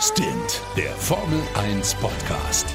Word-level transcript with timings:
Stint, 0.00 0.60
der 0.76 0.90
Formel 0.90 1.40
1 1.54 1.94
Podcast. 1.94 2.66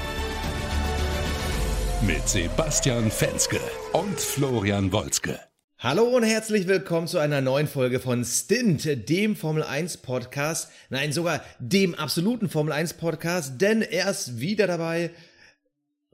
Mit 2.01 2.27
Sebastian 2.27 3.11
Fenske 3.11 3.59
und 3.93 4.19
Florian 4.19 4.91
Wolzke. 4.91 5.39
Hallo 5.77 6.03
und 6.15 6.23
herzlich 6.23 6.67
willkommen 6.67 7.05
zu 7.05 7.19
einer 7.19 7.41
neuen 7.41 7.67
Folge 7.67 7.99
von 7.99 8.25
Stint, 8.25 9.07
dem 9.07 9.35
Formel 9.35 9.61
1 9.61 9.97
Podcast. 9.97 10.71
Nein, 10.89 11.11
sogar 11.11 11.43
dem 11.59 11.93
absoluten 11.93 12.49
Formel 12.49 12.73
1 12.73 12.95
Podcast, 12.95 13.61
denn 13.61 13.83
er 13.83 14.09
ist 14.09 14.39
wieder 14.39 14.65
dabei. 14.65 15.11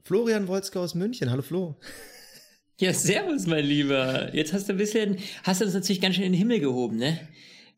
Florian 0.04 0.46
Wolzke 0.46 0.78
aus 0.78 0.94
München. 0.94 1.30
Hallo 1.30 1.40
Flo. 1.42 1.80
Ja, 2.78 2.92
servus, 2.92 3.46
mein 3.46 3.64
Lieber. 3.64 4.34
Jetzt 4.34 4.52
hast 4.52 4.68
du 4.68 4.74
ein 4.74 4.78
bisschen, 4.78 5.16
hast 5.42 5.62
du 5.62 5.64
uns 5.64 5.72
natürlich 5.72 6.02
ganz 6.02 6.16
schön 6.16 6.24
in 6.24 6.32
den 6.32 6.38
Himmel 6.38 6.60
gehoben, 6.60 6.98
ne? 6.98 7.18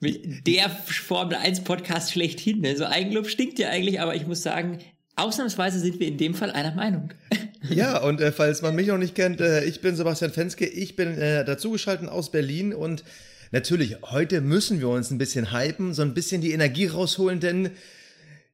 Der 0.01 0.71
Formel 0.71 1.37
1 1.37 1.65
Podcast 1.65 2.13
schlechthin. 2.13 2.61
Ne? 2.61 2.77
So 2.77 2.87
Eigenlob 2.87 3.29
stinkt 3.29 3.59
ja 3.59 3.69
eigentlich, 3.69 4.01
aber 4.01 4.15
ich 4.15 4.27
muss 4.27 4.43
sagen, 4.43 4.79
ausnahmsweise 5.17 5.79
sind 5.79 6.01
wir 6.01 6.09
in 6.09 6.17
dem 6.17 6.35
Fall 6.35 6.51
einer 6.51 6.75
Meinung. 6.75 7.13
Ja, 7.69 7.99
und 8.03 8.23
äh, 8.23 8.33
falls 8.33 8.63
man 8.63 8.75
mich 8.75 8.87
noch 8.87 8.97
nicht 8.97 9.15
kennt, 9.15 9.43
äh, 9.43 9.65
ich 9.65 9.83
bin 9.83 9.95
Sebastian 9.95 10.33
Fenske, 10.33 10.67
ich 10.67 10.97
bin 10.97 11.19
äh, 11.19 11.45
dazugeschaltet 11.45 12.09
aus 12.09 12.33
Berlin 12.33 12.73
und 12.73 13.05
natürlich, 13.53 13.99
heute 14.03 14.41
müssen 14.41 14.81
wir 14.81 14.89
uns 14.89 15.11
ein 15.11 15.19
bisschen 15.19 15.53
hypen, 15.53 15.93
so 15.93 16.01
ein 16.01 16.15
bisschen 16.15 16.41
die 16.41 16.53
Energie 16.53 16.87
rausholen, 16.87 17.39
denn 17.39 17.71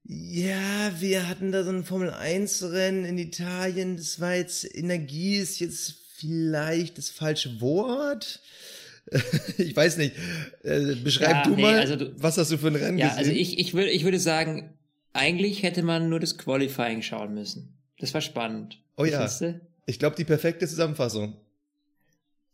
ja, 0.03 0.91
wir 0.99 1.29
hatten 1.29 1.53
da 1.53 1.63
so 1.63 1.71
ein 1.71 1.85
Formel 1.85 2.11
1 2.11 2.65
Rennen 2.65 3.05
in 3.05 3.17
Italien, 3.17 3.97
das 3.97 4.21
war 4.21 4.35
jetzt, 4.35 4.67
Energie 4.77 5.37
ist 5.37 5.61
jetzt 5.61 5.95
vielleicht 6.17 6.99
das 6.99 7.09
falsche 7.09 7.61
Wort. 7.61 8.41
ich 9.59 9.75
weiß 9.75 9.99
nicht. 9.99 10.15
Äh, 10.63 10.95
beschreib 10.97 11.31
ja, 11.31 11.43
du 11.45 11.57
nee, 11.57 11.63
mal, 11.63 11.79
also 11.79 11.97
du, 11.97 12.13
was 12.17 12.39
hast 12.39 12.51
du 12.51 12.59
für 12.59 12.69
ein 12.69 12.77
Rennen 12.77 12.99
ja, 12.99 13.09
gesehen? 13.09 13.25
Ja, 13.25 13.31
also 13.31 13.31
ich, 13.33 13.59
ich, 13.59 13.75
würde, 13.75 13.91
ich 13.91 14.05
würde 14.05 14.19
sagen, 14.19 14.75
eigentlich 15.13 15.63
hätte 15.63 15.83
man 15.83 16.09
nur 16.09 16.21
das 16.21 16.39
Qualifying 16.39 17.03
schauen 17.03 17.35
müssen. 17.35 17.77
Das 17.99 18.13
war 18.15 18.21
spannend. 18.21 18.79
Oh 18.97 19.05
ja. 19.05 19.29
Ich 19.87 19.99
glaube, 19.99 20.17
die 20.17 20.25
perfekte 20.25 20.67
Zusammenfassung. 20.67 21.37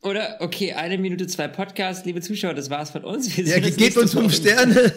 Oder? 0.03 0.37
Okay, 0.41 0.73
eine 0.73 0.99
Minute 0.99 1.27
zwei 1.29 1.49
Podcast, 1.49 2.07
liebe 2.07 2.21
Zuschauer, 2.21 2.55
das 2.55 2.71
war's 2.71 2.91
von 2.91 3.05
uns. 3.05 3.37
Wir 3.37 3.45
ja, 3.47 3.71
gebt 3.71 3.97
uns 3.97 4.13
fünf 4.13 4.35
Sterne. 4.35 4.93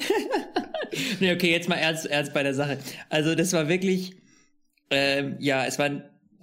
nee, 1.20 1.32
okay, 1.32 1.50
jetzt 1.50 1.68
mal 1.68 1.76
ernst, 1.76 2.06
ernst 2.06 2.32
bei 2.32 2.42
der 2.42 2.54
Sache. 2.54 2.78
Also, 3.10 3.34
das 3.34 3.52
war 3.52 3.68
wirklich, 3.68 4.16
ähm, 4.90 5.36
ja, 5.38 5.66
es 5.66 5.78
war 5.78 5.90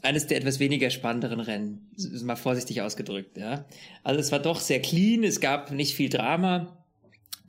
eines 0.06 0.28
der 0.28 0.38
etwas 0.38 0.60
weniger 0.60 0.90
spannenderen 0.90 1.40
Rennen. 1.40 1.90
Mal 2.24 2.36
vorsichtig 2.36 2.82
ausgedrückt, 2.82 3.38
ja. 3.38 3.66
Also 4.04 4.20
es 4.20 4.32
war 4.32 4.40
doch 4.40 4.60
sehr 4.60 4.82
clean, 4.82 5.24
es 5.24 5.42
gab 5.42 5.72
nicht 5.72 5.96
viel 5.96 6.10
Drama. 6.10 6.78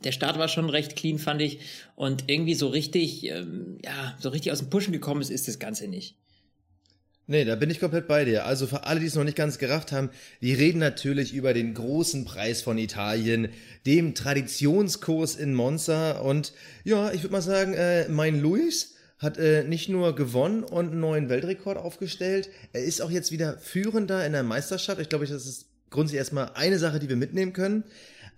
Der 0.05 0.13
Start 0.13 0.39
war 0.39 0.49
schon 0.49 0.69
recht 0.69 0.97
clean, 0.97 1.19
fand 1.19 1.43
ich. 1.43 1.61
Und 1.95 2.25
irgendwie 2.29 2.55
so 2.55 2.69
richtig, 2.69 3.25
ähm, 3.25 3.79
ja, 3.85 4.17
so 4.19 4.29
richtig 4.29 4.53
aus 4.53 4.59
dem 4.59 4.71
Pushen 4.71 4.93
gekommen 4.93 5.21
ist, 5.21 5.31
ist 5.31 5.49
das 5.49 5.59
Ganze 5.59 5.89
nicht. 5.89 6.17
Nee, 7.29 7.45
da 7.45 7.57
bin 7.57 7.71
ich 7.71 7.81
komplett 7.81 8.07
bei 8.07 8.25
dir. 8.25 8.47
Also 8.47 8.69
für 8.69 8.85
alle, 8.85 9.01
die 9.01 9.07
es 9.07 9.17
noch 9.17 9.25
nicht 9.25 9.37
ganz 9.37 9.59
gerafft 9.59 9.91
haben, 9.91 10.11
wir 10.39 10.59
reden 10.59 10.79
natürlich 10.79 11.35
über 11.35 11.55
den 11.55 11.75
großen 11.75 12.25
Preis 12.25 12.63
von 12.63 12.79
Italien, 12.79 13.49
dem 13.85 14.15
Traditionskurs 14.15 15.35
in 15.35 15.53
Monza. 15.53 16.21
Und 16.21 16.53
ja, 16.85 17.11
ich 17.11 17.23
würde 17.23 17.33
mal 17.33 17.43
sagen, 17.43 17.75
äh, 17.75 18.09
mein 18.09 18.41
Luis, 18.41 18.95
hat 19.19 19.39
äh, 19.39 19.65
nicht 19.65 19.89
nur 19.89 20.15
gewonnen 20.15 20.63
und 20.63 20.93
einen 20.93 21.01
neuen 21.01 21.29
Weltrekord 21.29 21.79
aufgestellt, 21.79 22.51
er 22.73 22.85
ist 22.85 23.01
auch 23.01 23.11
jetzt 23.11 23.33
wieder 23.33 23.59
Führender 23.59 24.27
in 24.27 24.33
der 24.33 24.43
Meisterschaft. 24.43 25.01
Ich 25.01 25.09
glaube, 25.09 25.27
das 25.27 25.47
ist 25.47 25.67
grundsätzlich 25.91 26.19
erstmal 26.19 26.51
eine 26.55 26.79
Sache, 26.79 26.99
die 26.99 27.09
wir 27.09 27.17
mitnehmen 27.17 27.53
können. 27.53 27.85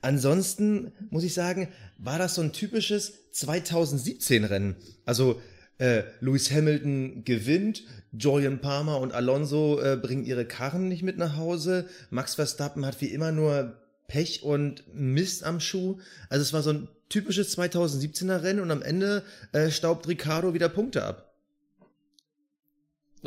Ansonsten 0.00 0.92
muss 1.10 1.24
ich 1.24 1.34
sagen, 1.34 1.68
war 1.98 2.18
das 2.18 2.36
so 2.36 2.42
ein 2.42 2.52
typisches 2.52 3.32
2017-Rennen. 3.34 4.76
Also 5.04 5.40
äh, 5.78 6.02
Lewis 6.20 6.50
Hamilton 6.50 7.24
gewinnt, 7.24 7.84
Julian 8.12 8.60
Palmer 8.60 9.00
und 9.00 9.12
Alonso 9.12 9.80
äh, 9.80 9.96
bringen 9.96 10.24
ihre 10.24 10.44
Karren 10.44 10.88
nicht 10.88 11.02
mit 11.02 11.18
nach 11.18 11.36
Hause. 11.36 11.88
Max 12.10 12.36
Verstappen 12.36 12.86
hat 12.86 13.00
wie 13.00 13.06
immer 13.06 13.32
nur 13.32 13.76
Pech 14.08 14.42
und 14.42 14.82
Mist 14.92 15.44
am 15.44 15.60
Schuh. 15.60 15.98
Also 16.28 16.42
es 16.42 16.52
war 16.52 16.62
so 16.62 16.70
ein 16.70 16.88
typisches 17.08 17.56
2017er 17.56 18.42
Rennen 18.42 18.60
und 18.60 18.70
am 18.70 18.82
Ende 18.82 19.22
äh, 19.52 19.70
staubt 19.70 20.08
Ricardo 20.08 20.54
wieder 20.54 20.68
Punkte 20.68 21.04
ab. 21.04 21.32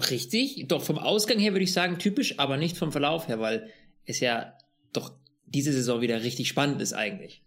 Richtig, 0.09 0.65
doch 0.67 0.83
vom 0.83 0.97
Ausgang 0.97 1.39
her 1.39 1.53
würde 1.53 1.63
ich 1.63 1.73
sagen 1.73 1.99
typisch, 1.99 2.39
aber 2.39 2.57
nicht 2.57 2.77
vom 2.77 2.91
Verlauf 2.91 3.27
her, 3.27 3.39
weil 3.39 3.69
es 4.05 4.19
ja 4.19 4.57
doch 4.93 5.11
diese 5.45 5.73
Saison 5.73 6.01
wieder 6.01 6.23
richtig 6.23 6.47
spannend 6.47 6.81
ist 6.81 6.93
eigentlich. 6.93 7.43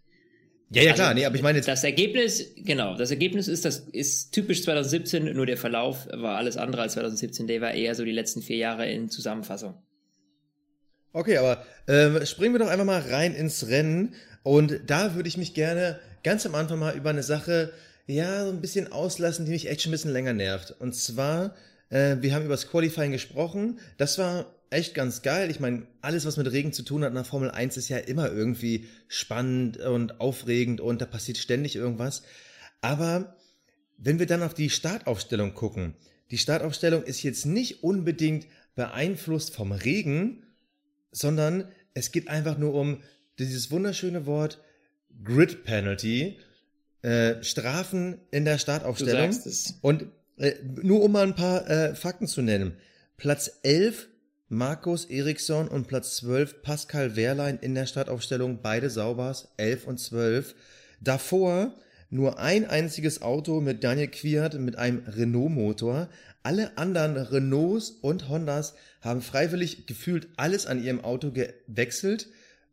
Ja, 0.71 0.81
ja, 0.81 0.91
also, 0.91 1.03
klar, 1.03 1.13
nee, 1.13 1.25
aber 1.25 1.35
ich 1.35 1.41
meine 1.41 1.61
Das 1.61 1.83
Ergebnis, 1.83 2.53
genau, 2.57 2.97
das 2.97 3.11
Ergebnis 3.11 3.47
ist, 3.47 3.65
das 3.65 3.79
ist 3.79 4.31
typisch 4.31 4.63
2017, 4.63 5.35
nur 5.35 5.45
der 5.45 5.57
Verlauf 5.57 6.07
war 6.11 6.37
alles 6.37 6.57
andere 6.57 6.83
als 6.83 6.93
2017, 6.93 7.47
der 7.47 7.61
war 7.61 7.73
eher 7.73 7.95
so 7.95 8.03
die 8.03 8.11
letzten 8.11 8.41
vier 8.41 8.57
Jahre 8.57 8.89
in 8.89 9.09
Zusammenfassung. 9.09 9.75
Okay, 11.15 11.37
aber 11.37 11.63
äh, 11.85 12.25
springen 12.25 12.55
wir 12.55 12.59
doch 12.59 12.67
einfach 12.67 12.83
mal 12.83 12.99
rein 12.99 13.33
ins 13.33 13.69
Rennen 13.69 14.15
und 14.43 14.81
da 14.85 15.15
würde 15.15 15.29
ich 15.29 15.37
mich 15.37 15.53
gerne 15.53 15.97
ganz 16.23 16.45
am 16.45 16.55
Anfang 16.55 16.77
mal 16.77 16.93
über 16.93 17.09
eine 17.09 17.23
Sache, 17.23 17.71
ja, 18.05 18.43
so 18.43 18.51
ein 18.51 18.59
bisschen 18.59 18.91
auslassen, 18.91 19.45
die 19.45 19.51
mich 19.51 19.69
echt 19.69 19.81
schon 19.81 19.91
ein 19.91 19.93
bisschen 19.93 20.11
länger 20.11 20.33
nervt. 20.33 20.75
Und 20.77 20.93
zwar, 20.93 21.55
äh, 21.89 22.17
wir 22.19 22.35
haben 22.35 22.43
über 22.43 22.53
das 22.53 22.69
Qualifying 22.69 23.13
gesprochen. 23.13 23.79
Das 23.97 24.17
war 24.17 24.53
echt 24.69 24.93
ganz 24.93 25.21
geil. 25.21 25.49
Ich 25.49 25.61
meine, 25.61 25.87
alles, 26.01 26.25
was 26.25 26.35
mit 26.35 26.51
Regen 26.51 26.73
zu 26.73 26.83
tun 26.83 27.05
hat 27.05 27.15
der 27.15 27.23
Formel 27.23 27.49
1, 27.49 27.77
ist 27.77 27.87
ja 27.87 27.97
immer 27.97 28.29
irgendwie 28.29 28.89
spannend 29.07 29.77
und 29.77 30.19
aufregend 30.19 30.81
und 30.81 31.01
da 31.01 31.05
passiert 31.05 31.37
ständig 31.37 31.77
irgendwas. 31.77 32.23
Aber 32.81 33.37
wenn 33.97 34.19
wir 34.19 34.25
dann 34.25 34.43
auf 34.43 34.53
die 34.53 34.69
Startaufstellung 34.69 35.53
gucken, 35.53 35.95
die 36.29 36.37
Startaufstellung 36.37 37.03
ist 37.03 37.23
jetzt 37.23 37.45
nicht 37.45 37.83
unbedingt 37.83 38.47
beeinflusst 38.75 39.55
vom 39.55 39.71
Regen, 39.71 40.41
sondern 41.15 41.69
es 41.93 42.11
geht 42.11 42.27
einfach 42.27 42.57
nur 42.57 42.73
um 42.73 43.01
dieses 43.39 43.71
wunderschöne 43.71 44.25
Wort 44.25 44.61
Grid 45.23 45.63
Penalty, 45.63 46.37
äh, 47.01 47.41
Strafen 47.41 48.19
in 48.31 48.43
der 48.43 48.57
Startaufstellung. 48.57 49.27
Du 49.27 49.33
sagst 49.33 49.47
es. 49.47 49.79
Und 49.81 50.07
äh, 50.37 50.53
nur 50.81 51.01
um 51.01 51.13
mal 51.13 51.23
ein 51.23 51.35
paar 51.35 51.69
äh, 51.69 51.95
Fakten 51.95 52.27
zu 52.27 52.41
nennen. 52.41 52.77
Platz 53.15 53.59
11 53.63 54.09
Markus 54.49 55.05
Eriksson 55.05 55.69
und 55.69 55.87
Platz 55.87 56.17
12 56.17 56.61
Pascal 56.61 57.15
Wehrlein 57.15 57.57
in 57.59 57.75
der 57.75 57.85
Startaufstellung, 57.85 58.59
beide 58.61 58.89
Saubers, 58.89 59.53
11 59.57 59.87
und 59.87 59.99
12. 59.99 60.53
Davor 60.99 61.73
nur 62.09 62.39
ein 62.39 62.65
einziges 62.65 63.21
Auto 63.21 63.61
mit 63.61 63.83
Daniel 63.83 64.07
Quiert 64.07 64.59
mit 64.59 64.77
einem 64.77 65.03
Renault-Motor. 65.07 66.09
Alle 66.45 66.77
anderen 66.77 67.17
Renaults 67.17 67.89
und 67.89 68.29
Hondas 68.29 68.75
haben 69.01 69.21
freiwillig 69.21 69.87
gefühlt 69.87 70.27
alles 70.37 70.67
an 70.67 70.83
ihrem 70.83 71.03
Auto 71.03 71.31
gewechselt 71.31 72.27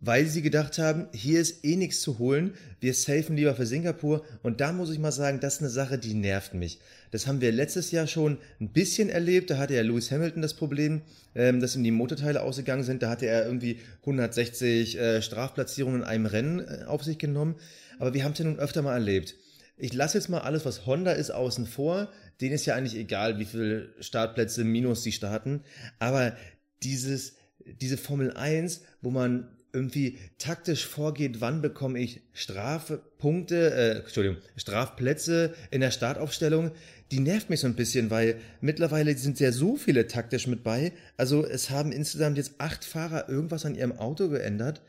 weil 0.05 0.27
sie 0.27 0.43
gedacht 0.43 0.79
haben, 0.79 1.07
hier 1.13 1.41
ist 1.41 1.65
eh 1.65 1.77
nichts 1.77 2.01
zu 2.01 2.19
holen, 2.19 2.55
wir 2.81 2.93
safen 2.93 3.37
lieber 3.37 3.55
für 3.55 3.67
Singapur. 3.67 4.25
Und 4.43 4.61
da 4.61 4.73
muss 4.73 4.91
ich 4.91 4.99
mal 4.99 5.13
sagen, 5.13 5.39
das 5.39 5.55
ist 5.55 5.61
eine 5.61 5.71
Sache, 5.71 5.97
die 5.97 6.15
nervt 6.15 6.55
mich. 6.55 6.81
Das 7.13 7.29
haben 7.29 7.41
wir 7.41 7.53
letztes 7.53 7.93
Jahr 7.93 8.09
schon 8.09 8.39
ein 8.61 8.71
bisschen 8.71 9.09
erlebt. 9.09 9.49
Da 9.49 9.59
hatte 9.59 9.75
ja 9.75 9.83
Lewis 9.83 10.11
Hamilton 10.11 10.43
das 10.43 10.55
Problem, 10.55 11.03
ähm, 11.37 11.61
dass 11.61 11.77
ihm 11.77 11.85
die 11.85 11.93
Motorteile 11.93 12.43
ausgegangen 12.43 12.83
sind. 12.83 13.01
Da 13.05 13.11
hatte 13.11 13.27
er 13.27 13.47
irgendwie 13.47 13.79
160 14.01 14.99
äh, 14.99 15.23
Strafplatzierungen 15.23 16.01
in 16.01 16.07
einem 16.07 16.27
Rennen 16.27 16.59
äh, 16.59 16.85
auf 16.87 17.05
sich 17.05 17.19
genommen. 17.19 17.55
Aber 18.01 18.13
wir 18.13 18.25
haben 18.25 18.33
es 18.33 18.41
ja 18.41 18.45
nun 18.45 18.59
öfter 18.59 18.83
mal 18.83 18.95
erlebt. 18.95 19.37
Ich 19.77 19.93
lasse 19.93 20.19
jetzt 20.19 20.29
mal 20.29 20.41
alles, 20.41 20.65
was 20.65 20.87
Honda 20.87 21.13
ist, 21.13 21.31
außen 21.31 21.67
vor. 21.67 22.13
Denen 22.41 22.55
ist 22.55 22.67
ja 22.67 22.75
eigentlich 22.75 22.97
egal, 22.97 23.39
wie 23.39 23.45
viele 23.45 23.95
Startplätze 24.01 24.65
minus 24.65 25.03
sie 25.03 25.13
starten. 25.13 25.63
Aber 25.99 26.37
dieses, 26.83 27.37
diese 27.65 27.97
Formel 27.97 28.33
1, 28.33 28.83
wo 29.01 29.11
man 29.11 29.49
irgendwie 29.73 30.19
taktisch 30.39 30.87
vorgeht, 30.87 31.41
wann 31.41 31.63
bekomme 31.63 31.99
ich 31.99 32.21
Strafpunkte, 32.33 33.73
äh, 33.73 33.99
Entschuldigung, 34.01 34.37
Strafplätze 34.57 35.55
in 35.71 35.81
der 35.81 35.91
Startaufstellung, 35.91 36.73
die 37.11 37.21
nervt 37.21 37.51
mich 37.51 37.61
so 37.61 37.67
ein 37.67 37.75
bisschen, 37.75 38.11
weil 38.11 38.37
mittlerweile 38.61 39.17
sind 39.17 39.41
ja 39.41 39.53
so 39.53 39.77
viele 39.77 40.07
taktisch 40.07 40.47
mit 40.47 40.63
bei. 40.63 40.93
Also 41.17 41.45
es 41.45 41.71
haben 41.71 41.93
insgesamt 41.93 42.37
jetzt 42.37 42.55
acht 42.59 42.85
Fahrer 42.85 43.29
irgendwas 43.29 43.65
an 43.65 43.75
ihrem 43.75 43.93
Auto 43.93 44.29
geändert. 44.29 44.83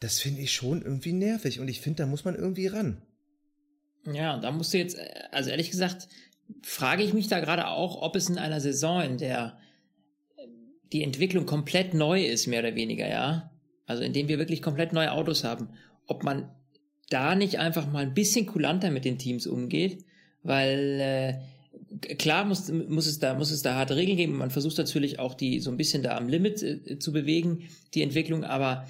Das 0.00 0.18
finde 0.18 0.40
ich 0.40 0.52
schon 0.52 0.82
irgendwie 0.82 1.12
nervig 1.12 1.60
und 1.60 1.68
ich 1.68 1.80
finde, 1.80 2.02
da 2.02 2.06
muss 2.06 2.24
man 2.24 2.34
irgendwie 2.34 2.66
ran. 2.66 3.02
Ja, 4.04 4.38
da 4.38 4.50
musst 4.50 4.74
du 4.74 4.78
jetzt, 4.78 4.98
also 5.30 5.50
ehrlich 5.50 5.70
gesagt, 5.70 6.08
frage 6.62 7.02
ich 7.02 7.14
mich 7.14 7.28
da 7.28 7.40
gerade 7.40 7.68
auch, 7.68 8.02
ob 8.02 8.16
es 8.16 8.28
in 8.28 8.38
einer 8.38 8.60
Saison, 8.60 9.02
in 9.02 9.18
der 9.18 9.58
die 10.92 11.02
Entwicklung 11.02 11.46
komplett 11.46 11.94
neu 11.94 12.24
ist, 12.24 12.46
mehr 12.46 12.60
oder 12.60 12.74
weniger, 12.74 13.08
ja, 13.08 13.50
also 13.86 14.02
indem 14.02 14.28
wir 14.28 14.38
wirklich 14.38 14.60
komplett 14.62 14.92
neue 14.92 15.12
Autos 15.12 15.44
haben, 15.44 15.70
ob 16.06 16.22
man 16.22 16.50
da 17.08 17.34
nicht 17.34 17.58
einfach 17.58 17.90
mal 17.90 18.02
ein 18.02 18.14
bisschen 18.14 18.46
kulanter 18.46 18.90
mit 18.90 19.04
den 19.04 19.18
Teams 19.18 19.46
umgeht, 19.46 20.04
weil 20.42 20.98
äh, 21.00 22.14
klar 22.16 22.44
muss, 22.44 22.70
muss, 22.70 23.06
es 23.06 23.18
da, 23.18 23.34
muss 23.34 23.50
es 23.50 23.62
da 23.62 23.74
harte 23.74 23.96
Regeln 23.96 24.16
geben. 24.16 24.36
Man 24.36 24.50
versucht 24.50 24.78
natürlich 24.78 25.18
auch 25.18 25.34
die 25.34 25.60
so 25.60 25.70
ein 25.70 25.76
bisschen 25.76 26.02
da 26.02 26.16
am 26.16 26.28
Limit 26.28 26.62
äh, 26.62 26.98
zu 26.98 27.12
bewegen, 27.12 27.68
die 27.94 28.02
Entwicklung, 28.02 28.44
aber 28.44 28.86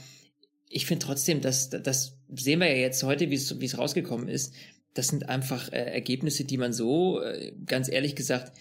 ich 0.68 0.86
finde 0.86 1.04
trotzdem, 1.04 1.40
dass, 1.40 1.70
dass 1.70 2.18
sehen 2.34 2.60
wir 2.60 2.68
ja 2.68 2.76
jetzt 2.76 3.02
heute, 3.02 3.30
wie 3.30 3.34
es 3.34 3.78
rausgekommen 3.78 4.28
ist. 4.28 4.54
Das 4.94 5.08
sind 5.08 5.28
einfach 5.28 5.72
äh, 5.72 5.92
Ergebnisse, 5.92 6.44
die 6.44 6.58
man 6.58 6.72
so, 6.72 7.20
äh, 7.22 7.52
ganz 7.66 7.90
ehrlich 7.90 8.14
gesagt, 8.14 8.52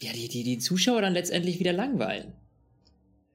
ja, 0.00 0.12
die, 0.12 0.28
die, 0.28 0.42
die 0.42 0.58
Zuschauer 0.58 1.02
dann 1.02 1.12
letztendlich 1.12 1.60
wieder 1.60 1.72
langweilen. 1.72 2.32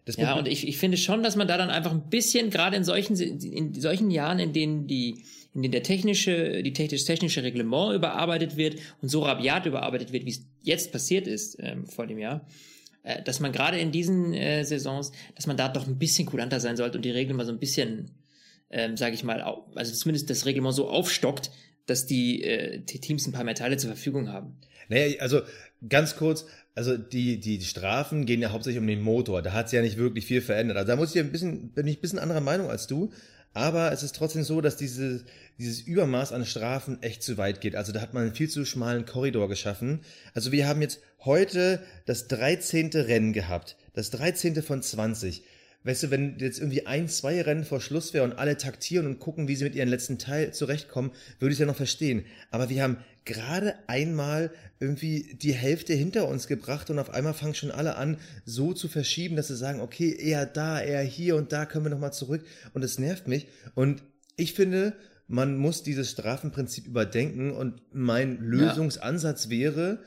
Das 0.08 0.16
ja, 0.16 0.38
und 0.38 0.48
ich, 0.48 0.66
ich 0.66 0.78
finde 0.78 0.96
schon, 0.96 1.22
dass 1.22 1.36
man 1.36 1.50
da 1.50 1.58
dann 1.58 1.70
einfach 1.70 1.92
ein 1.92 2.10
bisschen, 2.10 2.50
gerade 2.50 2.78
in 2.78 2.86
solchen, 2.86 3.18
in 3.18 3.74
solchen 3.74 4.10
Jahren, 4.10 4.40
in 4.40 4.54
denen 4.54 4.88
die, 4.88 5.26
in 5.54 5.64
denen 5.64 5.74
der 5.74 5.84
technische, 5.84 6.64
die 6.64 6.72
technisch-technische 6.72 7.44
Reglement 7.44 7.94
überarbeitet 7.94 8.56
wird 8.56 8.80
und 9.02 9.10
so 9.10 9.24
rabiat 9.24 9.66
überarbeitet 9.66 10.14
wird, 10.14 10.26
wie 10.26 10.30
es 10.30 10.46
jetzt 10.62 10.94
passiert 10.94 11.28
ist 11.28 11.58
ähm, 11.60 11.88
vor 11.88 12.08
dem 12.08 12.20
Jahr, 12.20 12.48
äh, 13.04 13.22
dass 13.22 13.42
man 13.42 13.52
gerade 13.52 13.80
in 13.80 13.92
diesen 13.92 14.34
äh, 14.34 14.64
Saisons, 14.64 15.12
dass 15.36 15.46
man 15.46 15.58
da 15.58 15.68
doch 15.68 15.86
ein 15.86 15.98
bisschen 15.98 16.26
kulanter 16.26 16.62
sein 16.62 16.78
sollte 16.78 16.98
und 16.98 17.04
die 17.04 17.12
Regeln 17.12 17.36
mal 17.36 17.46
so 17.46 17.52
ein 17.52 17.60
bisschen, 17.60 18.12
ähm, 18.70 18.96
sage 18.96 19.14
ich 19.14 19.26
mal, 19.26 19.42
also 19.76 19.94
zumindest 19.94 20.30
das 20.30 20.46
Reglement 20.46 20.74
so 20.74 20.88
aufstockt, 20.88 21.52
dass 21.88 22.06
die, 22.06 22.44
äh, 22.44 22.80
die 22.80 23.00
Teams 23.00 23.26
ein 23.28 23.32
paar 23.34 23.44
mehr 23.44 23.56
Teile 23.56 23.78
zur 23.78 23.90
Verfügung 23.90 24.32
haben. 24.32 24.58
Naja, 24.90 25.20
also 25.20 25.42
ganz 25.90 26.16
kurz, 26.16 26.46
also 26.76 26.98
die, 26.98 27.40
die 27.40 27.62
Strafen 27.62 28.26
gehen 28.26 28.42
ja 28.42 28.52
hauptsächlich 28.52 28.80
um 28.80 28.88
den 28.88 29.02
Motor. 29.02 29.42
Da 29.42 29.54
hat 29.54 29.70
sich 29.70 29.78
ja 29.78 29.82
nicht 29.82 29.98
wirklich 29.98 30.26
viel 30.26 30.42
verändert. 30.42 30.78
Also 30.78 30.88
da 30.88 30.96
muss 30.96 31.16
ich 31.16 31.22
ein 31.22 31.32
bisschen, 31.32 31.70
bin 31.70 31.88
ich 31.88 31.98
ein 31.98 32.02
bisschen 32.02 32.20
anderer 32.20 32.42
Meinung 32.42 32.70
als 32.70 32.88
du. 32.88 33.12
Aber 33.54 33.92
es 33.92 34.04
ist 34.04 34.16
trotzdem 34.16 34.44
so, 34.44 34.62
dass 34.62 34.78
diese, 34.78 35.24
dieses 35.58 35.82
Übermaß 35.82 36.32
an 36.32 36.46
Strafen 36.46 37.02
echt 37.02 37.24
zu 37.24 37.38
weit 37.38 37.60
geht. 37.60 37.76
Also 37.76 37.92
da 37.92 38.02
hat 38.02 38.14
man 38.14 38.24
einen 38.24 38.36
viel 38.36 38.50
zu 38.50 38.66
schmalen 38.66 39.06
Korridor 39.06 39.50
geschaffen. 39.50 40.02
Also 40.36 40.52
wir 40.52 40.68
haben 40.68 40.82
jetzt 40.82 41.02
heute 41.26 41.82
das 42.06 42.28
13. 42.28 42.92
Rennen 42.94 43.34
gehabt. 43.34 43.76
Das 43.94 44.12
13. 44.12 44.62
von 44.62 44.84
20 44.84 45.44
weißt 45.88 46.04
du, 46.04 46.12
wenn 46.12 46.38
jetzt 46.40 46.60
irgendwie 46.60 46.86
ein, 46.86 47.08
zwei 47.08 47.42
Rennen 47.42 47.64
vor 47.64 47.82
Schluss 47.82 48.14
wäre 48.14 48.24
und 48.24 48.38
alle 48.38 48.58
taktieren 48.58 49.08
und 49.08 49.20
gucken, 49.20 49.48
wie 49.48 49.56
sie 49.56 49.64
mit 49.64 49.76
ihrem 49.76 49.90
letzten 49.90 50.18
Teil 50.18 50.54
zurechtkommen, 50.54 51.12
würde 51.40 51.54
ich 51.54 51.60
ja 51.60 51.66
noch 51.66 51.76
verstehen. 51.76 52.26
Aber 52.52 52.70
wir 52.70 52.84
haben 52.84 52.98
gerade 53.26 53.76
einmal 53.88 54.52
irgendwie 54.80 55.38
die 55.42 55.54
Hälfte 55.54 55.94
hinter 55.94 56.28
uns 56.28 56.48
gebracht 56.48 56.90
und 56.90 57.00
auf 57.00 57.10
einmal 57.10 57.34
fangen 57.34 57.56
schon 57.56 57.72
alle 57.72 57.96
an, 57.96 58.18
so 58.46 58.74
zu 58.74 58.88
verschieben, 58.88 59.36
dass 59.36 59.48
sie 59.48 59.56
sagen, 59.56 59.82
okay, 59.82 60.16
eher 60.18 60.46
da, 60.46 60.82
eher 60.82 61.04
hier 61.04 61.36
und 61.36 61.52
da 61.52 61.66
können 61.66 61.86
wir 61.86 61.90
nochmal 61.90 62.14
zurück 62.14 62.44
und 62.74 62.84
es 62.84 63.00
nervt 63.00 63.28
mich. 63.28 63.48
Und 63.76 64.04
ich 64.36 64.54
finde, 64.54 64.94
man 65.28 65.58
muss 65.58 65.84
dieses 65.84 66.12
Strafenprinzip 66.12 66.88
überdenken 66.88 67.52
und 67.52 67.82
mein 67.92 68.40
Lösungsansatz 68.40 69.46
ja. 69.46 69.52
wäre, 69.52 70.00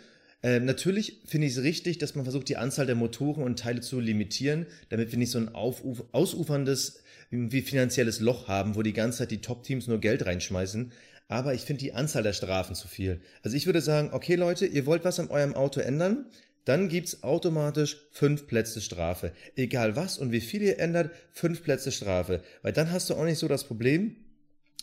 ähm, 0.42 0.64
natürlich 0.64 1.20
finde 1.26 1.46
ich 1.46 1.56
es 1.56 1.62
richtig, 1.62 1.98
dass 1.98 2.14
man 2.14 2.24
versucht, 2.24 2.48
die 2.48 2.56
Anzahl 2.56 2.86
der 2.86 2.94
Motoren 2.94 3.42
und 3.42 3.58
Teile 3.58 3.80
zu 3.80 4.00
limitieren, 4.00 4.66
damit 4.88 5.10
wir 5.10 5.18
nicht 5.18 5.30
so 5.30 5.38
ein 5.38 5.54
aufuf 5.54 6.04
ausuferndes 6.12 7.02
wie 7.30 7.62
finanzielles 7.62 8.20
Loch 8.20 8.48
haben, 8.48 8.74
wo 8.74 8.82
die 8.82 8.92
ganze 8.92 9.18
Zeit 9.18 9.30
die 9.30 9.40
Top-Teams 9.40 9.86
nur 9.86 10.00
Geld 10.00 10.26
reinschmeißen. 10.26 10.92
Aber 11.28 11.54
ich 11.54 11.60
finde 11.60 11.80
die 11.80 11.92
Anzahl 11.92 12.24
der 12.24 12.32
Strafen 12.32 12.74
zu 12.74 12.88
viel. 12.88 13.20
Also 13.42 13.56
ich 13.56 13.66
würde 13.66 13.80
sagen, 13.80 14.10
okay 14.12 14.34
Leute, 14.34 14.66
ihr 14.66 14.84
wollt 14.86 15.04
was 15.04 15.20
an 15.20 15.28
eurem 15.28 15.54
Auto 15.54 15.80
ändern, 15.80 16.26
dann 16.64 16.88
gibt's 16.88 17.22
automatisch 17.22 17.98
fünf 18.10 18.46
Plätze 18.46 18.80
Strafe. 18.80 19.32
Egal 19.54 19.94
was 19.94 20.18
und 20.18 20.32
wie 20.32 20.40
viel 20.40 20.62
ihr 20.62 20.78
ändert, 20.78 21.12
fünf 21.32 21.62
Plätze 21.62 21.92
Strafe. 21.92 22.42
Weil 22.62 22.72
dann 22.72 22.90
hast 22.90 23.10
du 23.10 23.14
auch 23.14 23.24
nicht 23.24 23.38
so 23.38 23.46
das 23.46 23.64
Problem, 23.64 24.16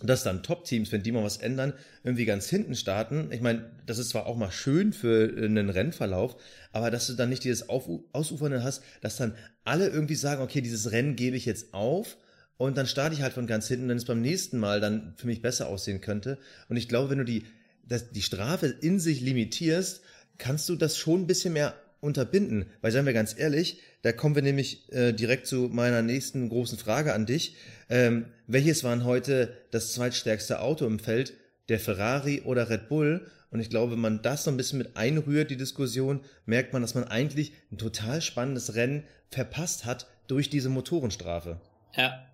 dass 0.04 0.24
dann 0.24 0.44
Top-Teams, 0.44 0.92
wenn 0.92 1.02
die 1.02 1.12
mal 1.12 1.24
was 1.24 1.38
ändern, 1.38 1.74
irgendwie 2.04 2.26
ganz 2.26 2.48
hinten 2.48 2.76
starten. 2.76 3.32
Ich 3.32 3.42
meine, 3.42 3.72
das 3.86 3.98
ist 3.98 4.10
zwar 4.10 4.28
auch 4.28 4.38
mal 4.38 4.52
schön 4.52 4.94
für 4.94 5.34
einen 5.36 5.70
Rennverlauf, 5.70 6.36
aber 6.72 6.92
dass 6.92 7.08
du 7.08 7.14
dann 7.14 7.30
nicht 7.30 7.44
dieses 7.44 7.70
Auf 7.70 7.90
Ausufernde 8.14 8.64
hast, 8.64 8.84
dass 9.02 9.18
dann 9.18 9.34
alle 9.64 9.88
irgendwie 9.90 10.16
sagen, 10.16 10.42
okay, 10.42 10.62
dieses 10.62 10.92
Rennen 10.92 11.16
gebe 11.16 11.36
ich 11.36 11.46
jetzt 11.46 11.74
auf 11.74 12.18
und 12.58 12.78
dann 12.78 12.86
starte 12.86 13.16
ich 13.16 13.22
halt 13.22 13.34
von 13.34 13.48
ganz 13.48 13.68
hinten, 13.68 13.88
wenn 13.88 13.98
es 13.98 14.06
beim 14.06 14.22
nächsten 14.22 14.60
Mal 14.60 14.80
dann 14.80 15.14
für 15.18 15.28
mich 15.28 15.42
besser 15.42 15.68
aussehen 15.68 16.02
könnte. 16.02 16.38
Und 16.70 16.78
ich 16.78 16.88
glaube, 16.88 17.10
wenn 17.10 17.20
du 17.20 17.26
die, 17.26 17.46
das, 17.84 18.12
die 18.12 18.22
Strafe 18.22 18.68
in 18.68 19.00
sich 19.00 19.22
limitierst, 19.22 20.02
kannst 20.38 20.70
du 20.70 20.76
das 20.76 20.98
schon 20.98 21.22
ein 21.22 21.28
bisschen 21.28 21.54
mehr 21.54 21.74
unterbinden. 22.00 22.66
Weil, 22.82 22.92
seien 22.92 23.06
wir 23.06 23.14
ganz 23.14 23.38
ehrlich, 23.38 23.80
da 24.02 24.12
kommen 24.12 24.36
wir 24.36 24.42
nämlich 24.42 24.92
äh, 24.92 25.14
direkt 25.14 25.48
zu 25.48 25.70
meiner 25.72 26.02
nächsten 26.02 26.50
großen 26.50 26.78
Frage 26.78 27.14
an 27.14 27.26
dich. 27.26 27.56
Ähm, 27.90 28.26
welches 28.48 28.84
waren 28.84 29.04
heute 29.04 29.54
das 29.72 29.94
zweitstärkste 29.94 30.62
Auto 30.62 30.86
im 30.86 31.00
Feld? 31.00 31.34
Der 31.70 31.80
Ferrari 31.80 32.42
oder 32.42 32.70
Red 32.70 32.90
Bull? 32.90 33.28
Und 33.50 33.60
ich 33.60 33.70
glaube, 33.70 33.94
wenn 33.94 34.00
man 34.00 34.22
das 34.22 34.44
so 34.44 34.52
ein 34.52 34.58
bisschen 34.58 34.80
mit 34.80 34.98
einrührt, 34.98 35.50
die 35.50 35.58
Diskussion, 35.58 36.22
merkt 36.46 36.74
man, 36.74 36.82
dass 36.82 36.96
man 36.96 37.06
eigentlich 37.06 37.54
ein 37.72 37.78
total 37.78 38.22
spannendes 38.22 38.76
Rennen 38.76 39.04
verpasst 39.30 39.86
hat 39.86 40.08
durch 40.28 40.50
diese 40.50 40.70
Motorenstrafe. 40.70 41.60
Ja, 41.96 42.27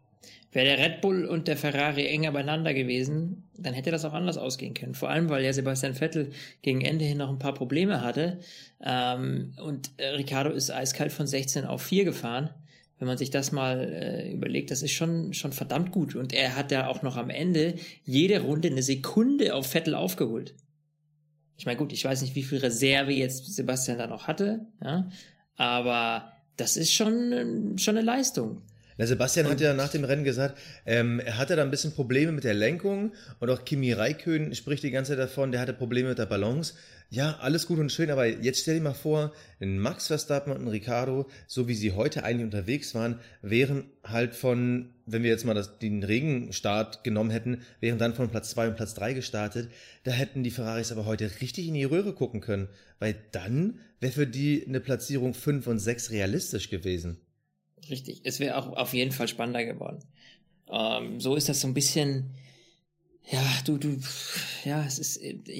Wäre 0.51 0.77
der 0.77 0.77
Red 0.77 1.01
Bull 1.01 1.25
und 1.25 1.47
der 1.47 1.57
Ferrari 1.57 2.05
enger 2.07 2.31
beieinander 2.31 2.73
gewesen, 2.73 3.49
dann 3.57 3.73
hätte 3.73 3.89
das 3.89 4.05
auch 4.05 4.13
anders 4.13 4.37
ausgehen 4.37 4.75
können. 4.75 4.93
Vor 4.93 5.09
allem, 5.09 5.29
weil 5.29 5.43
ja 5.43 5.51
Sebastian 5.51 5.95
Vettel 5.95 6.31
gegen 6.61 6.81
Ende 6.81 7.05
hin 7.05 7.17
noch 7.17 7.29
ein 7.29 7.39
paar 7.39 7.55
Probleme 7.55 8.01
hatte. 8.01 8.39
Ähm, 8.83 9.53
und 9.63 9.91
äh, 9.97 10.09
Ricardo 10.09 10.51
ist 10.51 10.69
eiskalt 10.69 11.11
von 11.11 11.25
16 11.25 11.65
auf 11.65 11.81
4 11.81 12.05
gefahren. 12.05 12.51
Wenn 12.99 13.07
man 13.07 13.17
sich 13.17 13.31
das 13.31 13.51
mal 13.51 13.79
äh, 13.79 14.31
überlegt, 14.31 14.69
das 14.69 14.83
ist 14.83 14.91
schon, 14.91 15.33
schon 15.33 15.53
verdammt 15.53 15.91
gut. 15.91 16.15
Und 16.15 16.33
er 16.33 16.55
hat 16.55 16.71
ja 16.71 16.87
auch 16.87 17.01
noch 17.01 17.17
am 17.17 17.31
Ende 17.31 17.73
jede 18.03 18.41
Runde 18.41 18.69
eine 18.69 18.83
Sekunde 18.83 19.55
auf 19.55 19.67
Vettel 19.67 19.95
aufgeholt. 19.95 20.53
Ich 21.57 21.65
meine, 21.65 21.77
gut, 21.77 21.93
ich 21.93 22.05
weiß 22.05 22.21
nicht, 22.21 22.35
wie 22.35 22.43
viel 22.43 22.59
Reserve 22.59 23.11
jetzt 23.11 23.53
Sebastian 23.55 23.97
da 23.97 24.07
noch 24.07 24.27
hatte, 24.27 24.65
ja, 24.83 25.09
aber 25.55 26.33
das 26.57 26.77
ist 26.77 26.93
schon, 26.93 27.77
schon 27.77 27.97
eine 27.97 28.05
Leistung. 28.05 28.61
Na, 28.97 29.05
Sebastian 29.05 29.47
hat 29.47 29.59
ja 29.59 29.73
nach 29.73 29.89
dem 29.89 30.03
Rennen 30.03 30.23
gesagt, 30.23 30.57
ähm, 30.85 31.19
er 31.19 31.37
hatte 31.37 31.55
da 31.55 31.63
ein 31.63 31.71
bisschen 31.71 31.93
Probleme 31.93 32.31
mit 32.31 32.43
der 32.43 32.53
Lenkung 32.53 33.13
und 33.39 33.49
auch 33.49 33.65
Kimi 33.65 33.91
Raikön 33.93 34.53
spricht 34.55 34.83
die 34.83 34.91
ganze 34.91 35.13
Zeit 35.13 35.19
davon, 35.19 35.51
der 35.51 35.61
hatte 35.61 35.73
Probleme 35.73 36.09
mit 36.09 36.19
der 36.19 36.25
Balance. 36.25 36.73
Ja, 37.09 37.37
alles 37.41 37.67
gut 37.67 37.77
und 37.77 37.91
schön, 37.91 38.09
aber 38.09 38.25
jetzt 38.25 38.61
stell 38.61 38.75
dir 38.75 38.81
mal 38.81 38.95
vor, 38.95 39.33
ein 39.59 39.77
Max 39.77 40.07
Verstappen 40.07 40.51
und 40.51 40.63
ein 40.63 40.67
Ricardo, 40.67 41.27
so 41.45 41.67
wie 41.67 41.75
sie 41.75 41.91
heute 41.91 42.23
eigentlich 42.23 42.45
unterwegs 42.45 42.95
waren, 42.95 43.19
wären 43.43 43.85
halt 44.03 44.33
von, 44.33 44.89
wenn 45.05 45.21
wir 45.21 45.29
jetzt 45.29 45.45
mal 45.45 45.53
das, 45.53 45.77
den 45.77 46.03
Regenstart 46.03 47.03
genommen 47.03 47.29
hätten, 47.29 47.61
wären 47.81 47.99
dann 47.99 48.15
von 48.15 48.29
Platz 48.29 48.49
zwei 48.49 48.67
und 48.67 48.77
Platz 48.77 48.95
drei 48.95 49.13
gestartet. 49.13 49.69
Da 50.03 50.11
hätten 50.11 50.41
die 50.41 50.49
Ferraris 50.49 50.91
aber 50.91 51.05
heute 51.05 51.29
richtig 51.39 51.67
in 51.67 51.75
die 51.75 51.83
Röhre 51.83 52.13
gucken 52.13 52.41
können, 52.41 52.67
weil 52.97 53.15
dann 53.31 53.79
wäre 53.99 54.13
für 54.13 54.27
die 54.27 54.65
eine 54.67 54.79
Platzierung 54.79 55.35
fünf 55.35 55.67
und 55.67 55.77
sechs 55.77 56.09
realistisch 56.09 56.71
gewesen. 56.71 57.19
Richtig. 57.89 58.21
Es 58.23 58.39
wäre 58.39 58.57
auch 58.57 58.73
auf 58.75 58.93
jeden 58.93 59.11
Fall 59.11 59.27
spannender 59.27 59.65
geworden. 59.65 59.99
Ähm, 60.69 61.19
so 61.19 61.35
ist 61.35 61.49
das 61.49 61.61
so 61.61 61.67
ein 61.67 61.73
bisschen, 61.73 62.31
ja, 63.29 63.43
du, 63.65 63.77
du, 63.77 63.97
ja, 64.65 64.83
es 64.85 64.99
ist, 64.99 65.19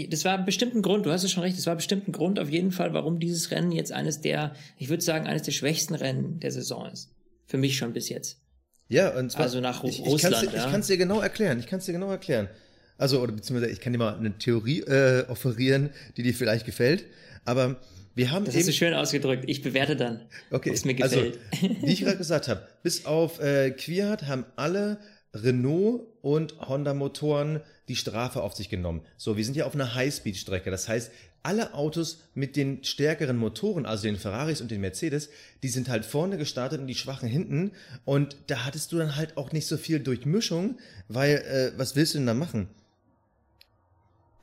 das 0.10 0.26
war 0.26 0.44
bestimmt 0.44 0.76
ein 0.76 0.82
Grund, 0.82 1.06
du 1.06 1.12
hast 1.12 1.24
es 1.24 1.32
schon 1.32 1.44
recht, 1.44 1.58
es 1.58 1.66
war 1.66 1.76
bestimmt 1.76 2.08
ein 2.08 2.12
Grund 2.12 2.40
auf 2.40 2.50
jeden 2.50 2.72
Fall, 2.72 2.94
warum 2.94 3.20
dieses 3.20 3.52
Rennen 3.52 3.72
jetzt 3.72 3.92
eines 3.92 4.22
der, 4.22 4.56
ich 4.78 4.90
würde 4.90 5.04
sagen, 5.04 5.28
eines 5.28 5.44
der 5.44 5.52
schwächsten 5.52 5.96
Rennen 5.96 6.40
der 6.40 6.52
Saison 6.52 6.90
ist. 6.90 7.10
Für 7.46 7.58
mich 7.58 7.78
schon 7.78 7.94
bis 7.94 8.10
jetzt. 8.10 8.40
Ja, 8.88 9.18
und 9.18 9.32
zwar, 9.32 9.44
also 9.44 9.60
nach 9.60 9.84
ich, 9.84 10.00
Russland. 10.00 10.44
Ich 10.44 10.52
kann 10.52 10.80
es 10.80 10.88
dir, 10.88 10.94
dir 10.94 11.06
genau 11.06 11.20
erklären, 11.20 11.60
ich 11.60 11.68
kann 11.68 11.80
es 11.80 11.86
dir 11.86 11.94
genau 11.94 12.10
erklären. 12.10 12.50
Also, 12.98 13.22
oder 13.22 13.34
beziehungsweise 13.34 13.72
ich 13.72 13.82
kann 13.82 13.92
dir 13.92 14.00
mal 14.00 14.16
eine 14.16 14.38
Theorie 14.38 14.82
äh, 14.82 15.26
offerieren, 15.28 15.90
die 16.16 16.24
dir 16.24 16.34
vielleicht 16.34 16.66
gefällt. 16.66 17.06
Aber 17.44 17.82
wir 18.16 18.32
haben 18.32 18.46
das 18.46 18.56
ist 18.56 18.68
so 18.68 18.72
schön 18.72 18.94
ausgedrückt. 18.94 19.46
Ich 19.48 19.62
bewerte 19.62 19.96
dann, 19.96 20.22
okay. 20.52 20.70
ob 20.70 20.76
es 20.76 20.86
mir 20.86 20.96
also, 21.02 21.16
gefällt. 21.16 21.40
Also, 21.52 21.82
wie 21.82 21.94
ich 21.94 22.02
gerade 22.02 22.18
gesagt 22.20 22.48
habe, 22.48 22.68
bis 22.84 23.06
auf 23.06 23.40
äh, 23.40 23.72
Quiert 23.72 24.28
haben 24.28 24.46
alle 24.56 25.00
Renault 25.34 26.08
und 26.22 26.60
Honda 26.60 26.94
Motoren 26.94 27.62
die 27.88 27.96
Strafe 27.96 28.44
auf 28.44 28.54
sich 28.54 28.70
genommen. 28.70 29.02
So, 29.18 29.36
wir 29.36 29.44
sind 29.44 29.58
ja 29.58 29.66
auf 29.66 29.74
einer 29.74 29.96
Highspeed-Strecke. 29.96 30.70
Das 30.70 30.88
heißt, 30.88 31.12
alle 31.42 31.74
Autos 31.74 32.22
mit 32.36 32.56
den 32.56 32.84
stärkeren 32.84 33.36
Motoren, 33.36 33.86
also 33.86 34.04
den 34.04 34.16
Ferraris 34.16 34.62
und 34.62 34.72
den 34.72 34.80
Mercedes, 34.80 35.30
die 35.62 35.68
sind 35.68 35.90
halt 35.90 36.06
vorne 36.06 36.38
gestartet 36.38 36.80
und 36.80 36.88
die 36.88 36.96
schwachen 36.96 37.28
hinten. 37.28 37.72
Und 38.06 38.38
da 38.48 38.64
hattest 38.64 38.92
du 38.92 38.98
dann 38.98 39.16
halt 39.16 39.38
auch 39.38 39.52
nicht 39.52 39.68
so 39.68 39.76
viel 39.78 40.00
Durchmischung, 40.00 40.78
weil 41.10 41.38
äh, 41.38 41.78
was 41.78 41.96
willst 41.96 42.14
du 42.14 42.20
denn 42.20 42.28
da 42.28 42.34
machen? 42.34 42.70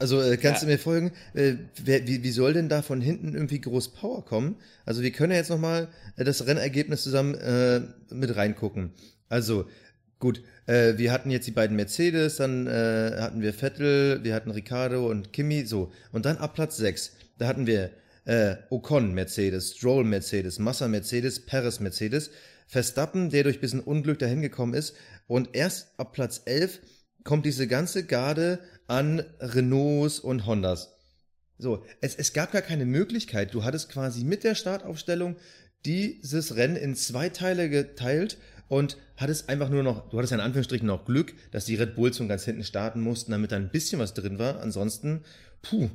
Also 0.01 0.21
äh, 0.23 0.39
kannst 0.39 0.63
ja. 0.63 0.67
du 0.67 0.73
mir 0.73 0.79
folgen? 0.79 1.13
Äh, 1.35 1.55
wer, 1.85 2.07
wie, 2.07 2.23
wie 2.23 2.31
soll 2.31 2.55
denn 2.55 2.71
da 2.71 2.81
von 2.81 3.03
hinten 3.03 3.35
irgendwie 3.35 3.61
groß 3.61 3.93
Power 3.93 4.25
kommen? 4.25 4.57
Also 4.87 5.03
wir 5.03 5.13
können 5.13 5.33
ja 5.33 5.39
jetzt 5.39 5.51
nochmal 5.51 5.89
äh, 6.17 6.25
das 6.25 6.47
Rennergebnis 6.47 7.03
zusammen 7.03 7.35
äh, 7.35 7.83
mit 8.11 8.35
reingucken. 8.35 8.93
Also 9.29 9.67
gut, 10.19 10.43
äh, 10.67 10.97
wir 10.97 11.13
hatten 11.13 11.31
jetzt 11.31 11.47
die 11.47 11.53
beiden 11.53 11.77
Mercedes, 11.77 12.37
dann 12.37 12.67
äh, 12.67 13.17
hatten 13.19 13.43
wir 13.43 13.53
Vettel, 13.53 14.25
wir 14.25 14.35
hatten 14.35 14.51
Ricardo 14.51 15.07
und 15.07 15.35
Kimi, 15.35 15.67
so. 15.67 15.93
Und 16.13 16.25
dann 16.25 16.39
ab 16.39 16.55
Platz 16.55 16.79
6, 16.79 17.13
da 17.37 17.47
hatten 17.47 17.67
wir 17.67 17.91
äh, 18.25 18.57
Ocon 18.71 19.13
Mercedes, 19.13 19.77
Stroll 19.77 20.05
Mercedes, 20.05 20.59
Massa 20.59 20.89
Mercedes, 20.89 21.45
Perez 21.45 21.79
Mercedes, 21.79 22.31
Verstappen, 22.67 23.29
der 23.29 23.43
durch 23.43 23.61
bisschen 23.61 23.81
Unglück 23.81 24.19
dahin 24.19 24.41
gekommen 24.41 24.73
ist. 24.73 24.95
Und 25.27 25.51
erst 25.55 25.89
ab 25.99 26.13
Platz 26.13 26.41
11 26.47 26.81
kommt 27.25 27.47
diese 27.47 27.67
ganze 27.67 28.05
Garde 28.05 28.61
an 28.87 29.25
Renaults 29.41 30.19
und 30.19 30.47
Hondas. 30.47 30.97
So, 31.59 31.85
es, 32.01 32.15
es 32.15 32.33
gab 32.33 32.53
gar 32.53 32.63
keine 32.63 32.87
Möglichkeit. 32.87 33.53
Du 33.53 33.65
hattest 33.65 33.91
quasi 33.91 34.25
mit 34.25 34.45
der 34.45 34.55
Startaufstellung 34.55 35.37
dieses 35.85 36.57
Rennen 36.57 36.77
in 36.77 36.95
zwei 36.95 37.29
Teile 37.29 37.69
geteilt 37.69 38.39
und 38.69 38.97
hattest 39.17 39.49
einfach 39.49 39.69
nur 39.69 39.83
noch, 39.83 40.09
du 40.11 40.19
hattest 40.19 40.31
ja 40.31 40.39
in 40.39 40.45
Anführungsstrichen 40.45 40.87
noch 40.87 41.05
Glück, 41.05 41.35
dass 41.51 41.65
die 41.65 41.75
Red 41.75 41.97
Bulls 41.97 42.17
von 42.17 42.29
ganz 42.29 42.45
hinten 42.45 42.65
starten 42.65 43.01
mussten, 43.01 43.33
damit 43.33 43.53
da 43.53 43.57
ein 43.57 43.71
bisschen 43.71 43.99
was 43.99 44.15
drin 44.15 44.39
war. 44.39 44.61
Ansonsten, 44.61 45.25
puh, 45.63 45.91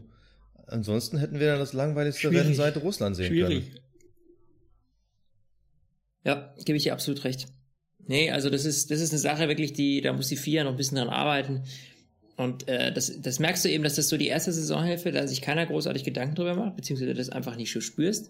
ansonsten 0.67 1.17
hätten 1.17 1.39
wir 1.39 1.47
dann 1.47 1.59
das 1.59 1.73
langweiligste 1.73 2.27
Schwierig. 2.27 2.45
Rennen 2.45 2.55
seit 2.55 2.77
Russland 2.77 3.15
sehen 3.15 3.27
Schwierig. 3.27 3.71
können. 3.71 3.79
Ja, 6.25 6.53
gebe 6.65 6.75
ich 6.77 6.83
dir 6.83 6.93
absolut 6.93 7.23
recht. 7.23 7.47
Nee, 8.07 8.29
also 8.31 8.49
das 8.49 8.65
ist, 8.65 8.91
das 8.91 9.01
ist 9.01 9.11
eine 9.11 9.19
Sache 9.19 9.47
wirklich, 9.47 9.73
die, 9.73 10.01
da 10.01 10.13
muss 10.13 10.27
die 10.27 10.35
FIA 10.37 10.63
noch 10.63 10.71
ein 10.71 10.77
bisschen 10.77 10.97
dran 10.97 11.09
arbeiten. 11.09 11.63
Und 12.37 12.67
äh, 12.67 12.91
das, 12.93 13.19
das 13.21 13.39
merkst 13.39 13.63
du 13.65 13.69
eben, 13.69 13.83
dass 13.83 13.95
das 13.95 14.09
so 14.09 14.17
die 14.17 14.27
erste 14.27 14.51
Saisonhälfte, 14.51 15.11
da 15.11 15.25
sich 15.27 15.41
keiner 15.41 15.65
großartig 15.65 16.03
Gedanken 16.03 16.35
drüber 16.35 16.55
macht, 16.55 16.75
beziehungsweise 16.75 17.13
das 17.13 17.29
einfach 17.29 17.55
nicht 17.55 17.71
so 17.71 17.81
spürst. 17.81 18.29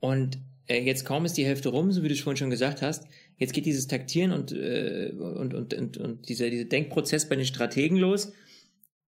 Und 0.00 0.38
äh, 0.66 0.80
jetzt 0.82 1.04
kaum 1.04 1.24
ist 1.26 1.36
die 1.36 1.44
Hälfte 1.44 1.68
rum, 1.68 1.92
so 1.92 2.02
wie 2.02 2.08
du 2.08 2.14
es 2.14 2.20
vorhin 2.20 2.38
schon 2.38 2.50
gesagt 2.50 2.82
hast, 2.82 3.04
jetzt 3.36 3.52
geht 3.52 3.66
dieses 3.66 3.86
Taktieren 3.86 4.32
und, 4.32 4.52
äh, 4.52 5.12
und, 5.18 5.54
und, 5.54 5.74
und, 5.74 5.96
und 5.98 6.28
dieser, 6.28 6.50
dieser 6.50 6.64
Denkprozess 6.64 7.28
bei 7.28 7.36
den 7.36 7.46
Strategen 7.46 7.98
los. 7.98 8.32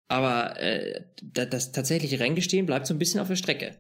Aber 0.09 0.61
äh, 0.61 1.01
da- 1.23 1.47
das 1.47 1.73
tatsächliche 1.73 2.21
Renngestehen 2.21 2.67
bleibt 2.67 2.87
so 2.87 2.95
ein 2.95 2.99
bisschen 2.99 3.21
auf 3.21 3.29
der 3.29 3.37
Strecke. 3.37 3.77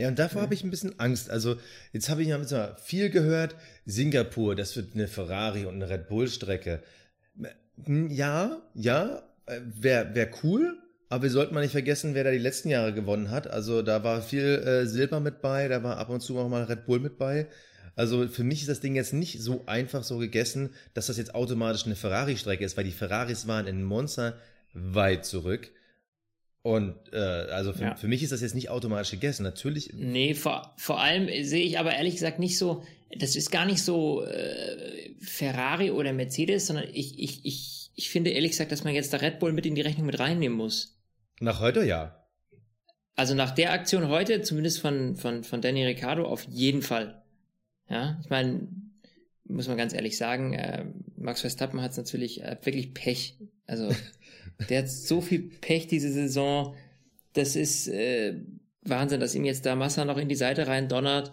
Ja, 0.00 0.08
und 0.08 0.18
davor 0.18 0.40
habe 0.40 0.54
ich 0.54 0.64
ein 0.64 0.70
bisschen 0.70 0.98
Angst. 0.98 1.28
Also, 1.28 1.56
jetzt 1.92 2.08
habe 2.08 2.22
ich 2.22 2.28
ja 2.28 2.74
viel 2.82 3.10
gehört. 3.10 3.54
Singapur, 3.84 4.56
das 4.56 4.74
wird 4.74 4.94
eine 4.94 5.08
Ferrari 5.08 5.66
und 5.66 5.74
eine 5.74 5.90
Red 5.90 6.08
Bull-Strecke. 6.08 6.82
Ja, 7.86 8.62
ja, 8.72 9.22
wäre 9.46 10.14
wär 10.14 10.30
cool, 10.42 10.78
aber 11.10 11.24
wir 11.24 11.30
sollten 11.30 11.52
mal 11.52 11.60
nicht 11.60 11.72
vergessen, 11.72 12.14
wer 12.14 12.24
da 12.24 12.30
die 12.30 12.38
letzten 12.38 12.70
Jahre 12.70 12.94
gewonnen 12.94 13.30
hat. 13.30 13.46
Also, 13.46 13.82
da 13.82 14.02
war 14.02 14.22
viel 14.22 14.46
äh, 14.46 14.86
Silber 14.86 15.20
mit 15.20 15.42
bei, 15.42 15.68
da 15.68 15.82
war 15.82 15.98
ab 15.98 16.08
und 16.08 16.22
zu 16.22 16.38
auch 16.38 16.48
mal 16.48 16.64
Red 16.64 16.86
Bull 16.86 17.00
mit 17.00 17.18
bei. 17.18 17.46
Also, 17.94 18.26
für 18.26 18.44
mich 18.44 18.62
ist 18.62 18.70
das 18.70 18.80
Ding 18.80 18.94
jetzt 18.94 19.12
nicht 19.12 19.42
so 19.42 19.64
einfach 19.66 20.02
so 20.02 20.16
gegessen, 20.16 20.70
dass 20.94 21.08
das 21.08 21.18
jetzt 21.18 21.34
automatisch 21.34 21.84
eine 21.84 21.94
Ferrari-Strecke 21.94 22.64
ist, 22.64 22.78
weil 22.78 22.84
die 22.84 22.90
Ferraris 22.90 23.46
waren 23.46 23.66
in 23.66 23.84
Monza 23.84 24.32
weit 24.72 25.26
zurück. 25.26 25.70
Und 26.62 26.94
äh, 27.12 27.16
also 27.16 27.72
für, 27.72 27.82
Ja. 27.84 27.94
für 27.96 28.08
mich 28.08 28.22
ist 28.22 28.32
das 28.32 28.42
jetzt 28.42 28.54
nicht 28.54 28.68
automatisch 28.68 29.10
gegessen. 29.12 29.44
Natürlich 29.44 29.92
Nee, 29.94 30.34
vor, 30.34 30.74
vor 30.76 31.00
allem 31.00 31.26
sehe 31.44 31.64
ich 31.64 31.78
aber 31.78 31.94
ehrlich 31.94 32.14
gesagt 32.14 32.38
nicht 32.38 32.58
so, 32.58 32.82
das 33.18 33.34
ist 33.34 33.50
gar 33.50 33.64
nicht 33.64 33.82
so 33.82 34.22
äh, 34.24 35.14
Ferrari 35.20 35.90
oder 35.90 36.12
Mercedes, 36.12 36.66
sondern 36.66 36.86
ich, 36.92 37.18
ich, 37.18 37.44
ich, 37.44 37.90
ich 37.94 38.10
finde 38.10 38.30
ehrlich 38.30 38.50
gesagt, 38.52 38.72
dass 38.72 38.84
man 38.84 38.94
jetzt 38.94 39.12
da 39.12 39.16
Red 39.18 39.38
Bull 39.38 39.52
mit 39.52 39.64
in 39.66 39.74
die 39.74 39.80
Rechnung 39.80 40.06
mit 40.06 40.18
reinnehmen 40.18 40.56
muss. 40.56 40.98
Nach 41.40 41.60
heute 41.60 41.82
ja. 41.84 42.16
Also 43.16 43.34
nach 43.34 43.50
der 43.50 43.72
Aktion 43.72 44.08
heute, 44.08 44.42
zumindest 44.42 44.80
von, 44.80 45.16
von, 45.16 45.44
von 45.44 45.60
Danny 45.62 45.84
Ricciardo, 45.84 46.24
auf 46.24 46.44
jeden 46.48 46.82
Fall. 46.82 47.22
Ja, 47.88 48.18
ich 48.22 48.30
meine, 48.30 48.68
muss 49.44 49.66
man 49.66 49.76
ganz 49.76 49.92
ehrlich 49.94 50.16
sagen, 50.16 50.52
äh, 50.54 50.84
Max 51.16 51.40
Verstappen 51.40 51.82
hat 51.82 51.96
natürlich 51.96 52.42
äh, 52.42 52.56
wirklich 52.62 52.94
Pech. 52.94 53.38
Also 53.66 53.88
der 54.68 54.82
hat 54.82 54.88
so 54.88 55.20
viel 55.20 55.50
Pech 55.60 55.86
diese 55.86 56.12
Saison. 56.12 56.74
Das 57.32 57.56
ist 57.56 57.88
äh, 57.88 58.34
Wahnsinn, 58.82 59.20
dass 59.20 59.34
ihm 59.34 59.44
jetzt 59.44 59.66
da 59.66 59.74
Massa 59.76 60.04
noch 60.04 60.18
in 60.18 60.28
die 60.28 60.34
Seite 60.34 60.66
rein 60.66 60.88
donnert 60.88 61.32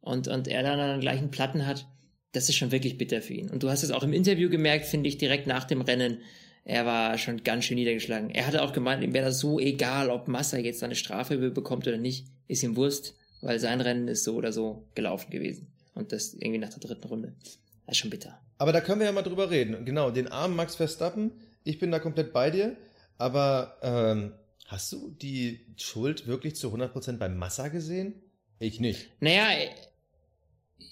und, 0.00 0.28
und 0.28 0.48
er 0.48 0.62
dann 0.62 0.78
an 0.78 0.90
den 0.90 1.00
gleichen 1.00 1.30
Platten 1.30 1.66
hat. 1.66 1.86
Das 2.32 2.48
ist 2.48 2.56
schon 2.56 2.72
wirklich 2.72 2.98
bitter 2.98 3.22
für 3.22 3.34
ihn. 3.34 3.50
Und 3.50 3.62
du 3.62 3.70
hast 3.70 3.82
es 3.82 3.90
auch 3.90 4.02
im 4.02 4.12
Interview 4.12 4.50
gemerkt, 4.50 4.86
finde 4.86 5.08
ich, 5.08 5.18
direkt 5.18 5.46
nach 5.46 5.64
dem 5.64 5.80
Rennen. 5.80 6.18
Er 6.64 6.84
war 6.84 7.16
schon 7.16 7.42
ganz 7.42 7.64
schön 7.64 7.76
niedergeschlagen. 7.76 8.30
Er 8.30 8.46
hatte 8.46 8.62
auch 8.62 8.72
gemeint, 8.72 9.02
ihm 9.02 9.14
wäre 9.14 9.26
das 9.26 9.38
so 9.38 9.58
egal, 9.58 10.10
ob 10.10 10.28
Massa 10.28 10.58
jetzt 10.58 10.82
eine 10.82 10.94
Strafe 10.94 11.38
bekommt 11.50 11.86
oder 11.86 11.96
nicht. 11.96 12.26
Ist 12.46 12.62
ihm 12.62 12.76
Wurst, 12.76 13.16
weil 13.40 13.58
sein 13.58 13.80
Rennen 13.80 14.08
ist 14.08 14.24
so 14.24 14.34
oder 14.34 14.52
so 14.52 14.86
gelaufen 14.94 15.30
gewesen. 15.30 15.68
Und 15.94 16.12
das 16.12 16.34
irgendwie 16.34 16.58
nach 16.58 16.68
der 16.68 16.80
dritten 16.80 17.08
Runde. 17.08 17.34
Das 17.86 17.94
ist 17.94 17.98
schon 17.98 18.10
bitter. 18.10 18.38
Aber 18.58 18.72
da 18.72 18.80
können 18.80 19.00
wir 19.00 19.06
ja 19.06 19.12
mal 19.12 19.22
drüber 19.22 19.50
reden. 19.50 19.84
Genau, 19.84 20.10
den 20.10 20.28
armen 20.28 20.56
Max 20.56 20.74
Verstappen, 20.76 21.32
ich 21.64 21.78
bin 21.78 21.90
da 21.90 21.98
komplett 21.98 22.32
bei 22.32 22.50
dir. 22.50 22.76
Aber 23.16 23.78
ähm, 23.82 24.32
hast 24.66 24.92
du 24.92 25.10
die 25.10 25.66
Schuld 25.76 26.26
wirklich 26.26 26.56
zu 26.56 26.72
100% 26.72 27.18
beim 27.18 27.36
Massa 27.36 27.68
gesehen? 27.68 28.14
Ich 28.60 28.80
nicht. 28.80 29.10
Naja, 29.20 29.48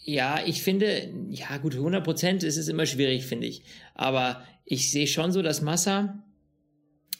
ja, 0.05 0.41
ich 0.45 0.63
finde, 0.63 1.13
ja 1.31 1.57
gut, 1.59 1.75
100 1.75 2.05
Prozent 2.05 2.43
ist 2.43 2.57
es 2.57 2.69
immer 2.69 2.87
schwierig, 2.87 3.27
finde 3.27 3.47
ich. 3.47 3.63
Aber 3.95 4.43
ich 4.65 4.91
sehe 4.91 5.07
schon 5.07 5.33
so, 5.33 5.43
dass 5.43 5.63
Massa 5.63 6.23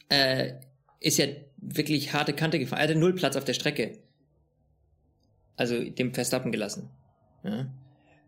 äh, 0.09 0.55
ist 1.01 1.19
ja 1.19 1.27
wirklich 1.57 2.13
harte 2.13 2.33
Kante 2.33 2.59
gefahren. 2.59 2.81
Er 2.81 2.89
hatte 2.89 2.99
null 2.99 3.15
Platz 3.15 3.37
auf 3.37 3.45
der 3.45 3.55
Strecke. 3.55 3.99
Also 5.57 5.83
dem 5.89 6.13
Verstappen 6.15 6.53
gelassen. 6.53 6.91
Ja. 7.45 7.67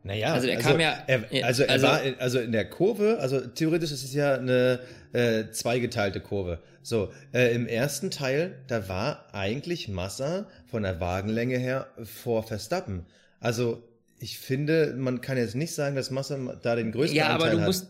Naja, 0.04 0.32
Also 0.32 0.46
er 0.48 0.56
kam 0.58 0.80
ja- 0.80 1.02
Er, 1.06 1.24
ja, 1.32 1.44
also 1.44 1.64
er 1.64 1.70
also- 1.70 1.86
war 1.86 2.02
in, 2.02 2.14
also 2.18 2.38
in 2.38 2.52
der 2.52 2.68
Kurve, 2.70 3.18
also 3.20 3.40
theoretisch 3.40 3.90
ist 3.92 4.04
es 4.04 4.14
ja 4.14 4.34
eine 4.34 4.80
äh, 5.12 5.50
zweigeteilte 5.50 6.20
Kurve. 6.20 6.60
So, 6.82 7.12
äh, 7.32 7.54
im 7.54 7.66
ersten 7.66 8.10
Teil, 8.10 8.56
da 8.68 8.88
war 8.88 9.26
eigentlich 9.34 9.88
Massa 9.88 10.46
von 10.66 10.82
der 10.82 11.00
Wagenlänge 11.00 11.58
her 11.58 11.88
vor 12.04 12.42
Verstappen. 12.42 13.06
Also 13.40 13.82
ich 14.20 14.38
finde, 14.38 14.94
man 14.96 15.20
kann 15.20 15.36
jetzt 15.36 15.54
nicht 15.54 15.74
sagen, 15.74 15.96
dass 15.96 16.10
Massa 16.10 16.36
da 16.62 16.76
den 16.76 16.92
größten 16.92 17.16
Ja, 17.16 17.28
aber 17.28 17.44
Anteil 17.44 17.52
du 17.52 17.60
hat. 17.60 17.66
musst. 17.66 17.88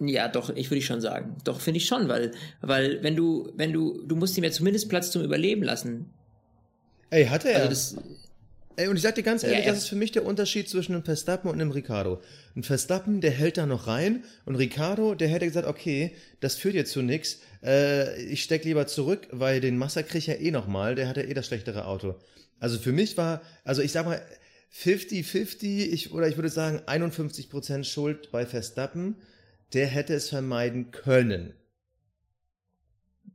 Ja, 0.00 0.28
doch, 0.28 0.50
ich 0.50 0.70
würde 0.70 0.82
schon 0.82 1.00
sagen. 1.00 1.36
Doch, 1.44 1.60
finde 1.60 1.78
ich 1.78 1.86
schon, 1.86 2.08
weil, 2.08 2.32
weil, 2.62 3.02
wenn 3.02 3.16
du, 3.16 3.52
wenn 3.56 3.72
du, 3.72 4.02
du 4.06 4.16
musst 4.16 4.36
ihm 4.38 4.44
ja 4.44 4.50
zumindest 4.50 4.88
Platz 4.88 5.10
zum 5.10 5.22
Überleben 5.22 5.62
lassen. 5.62 6.10
Ey, 7.10 7.26
hatte 7.26 7.50
er. 7.50 7.56
Also 7.66 7.68
das, 7.68 7.96
Ey, 8.76 8.88
und 8.88 8.96
ich 8.96 9.02
sag 9.02 9.14
dir 9.14 9.22
ganz 9.22 9.42
Ja, 9.42 9.50
ehrlich, 9.50 9.66
er- 9.66 9.72
das 9.72 9.82
ist 9.82 9.88
für 9.88 9.96
mich 9.96 10.12
der 10.12 10.24
Unterschied 10.24 10.68
zwischen 10.68 10.94
einem 10.94 11.04
Verstappen 11.04 11.50
und 11.50 11.60
einem 11.60 11.70
Ricardo. 11.70 12.20
Ein 12.56 12.62
Verstappen, 12.62 13.20
der 13.20 13.30
hält 13.32 13.58
da 13.58 13.66
noch 13.66 13.86
rein 13.86 14.24
und 14.46 14.54
Ricardo, 14.54 15.14
der 15.14 15.28
hätte 15.28 15.44
gesagt, 15.46 15.66
okay, 15.66 16.12
das 16.40 16.56
führt 16.56 16.74
jetzt 16.74 16.92
zu 16.92 17.02
nix. 17.02 17.40
Äh, 17.62 18.22
ich 18.24 18.42
steck 18.42 18.64
lieber 18.64 18.86
zurück, 18.86 19.26
weil 19.32 19.60
den 19.60 19.76
Massa 19.76 20.02
krieg 20.02 20.18
ich 20.20 20.26
ja 20.28 20.34
eh 20.34 20.50
nochmal, 20.50 20.94
der 20.94 21.08
hat 21.08 21.16
ja 21.16 21.24
eh 21.24 21.34
das 21.34 21.46
schlechtere 21.46 21.84
Auto. 21.86 22.14
Also 22.58 22.78
für 22.78 22.92
mich 22.92 23.16
war, 23.16 23.42
also 23.64 23.82
ich 23.82 23.92
sag 23.92 24.06
mal, 24.06 24.22
50-50, 24.72 25.92
ich, 25.92 26.12
oder 26.12 26.28
ich 26.28 26.36
würde 26.36 26.48
sagen 26.48 26.80
51% 26.86 27.84
Schuld 27.84 28.30
bei 28.30 28.46
Verstappen, 28.46 29.16
der 29.72 29.86
hätte 29.88 30.14
es 30.14 30.28
vermeiden 30.28 30.90
können. 30.90 31.54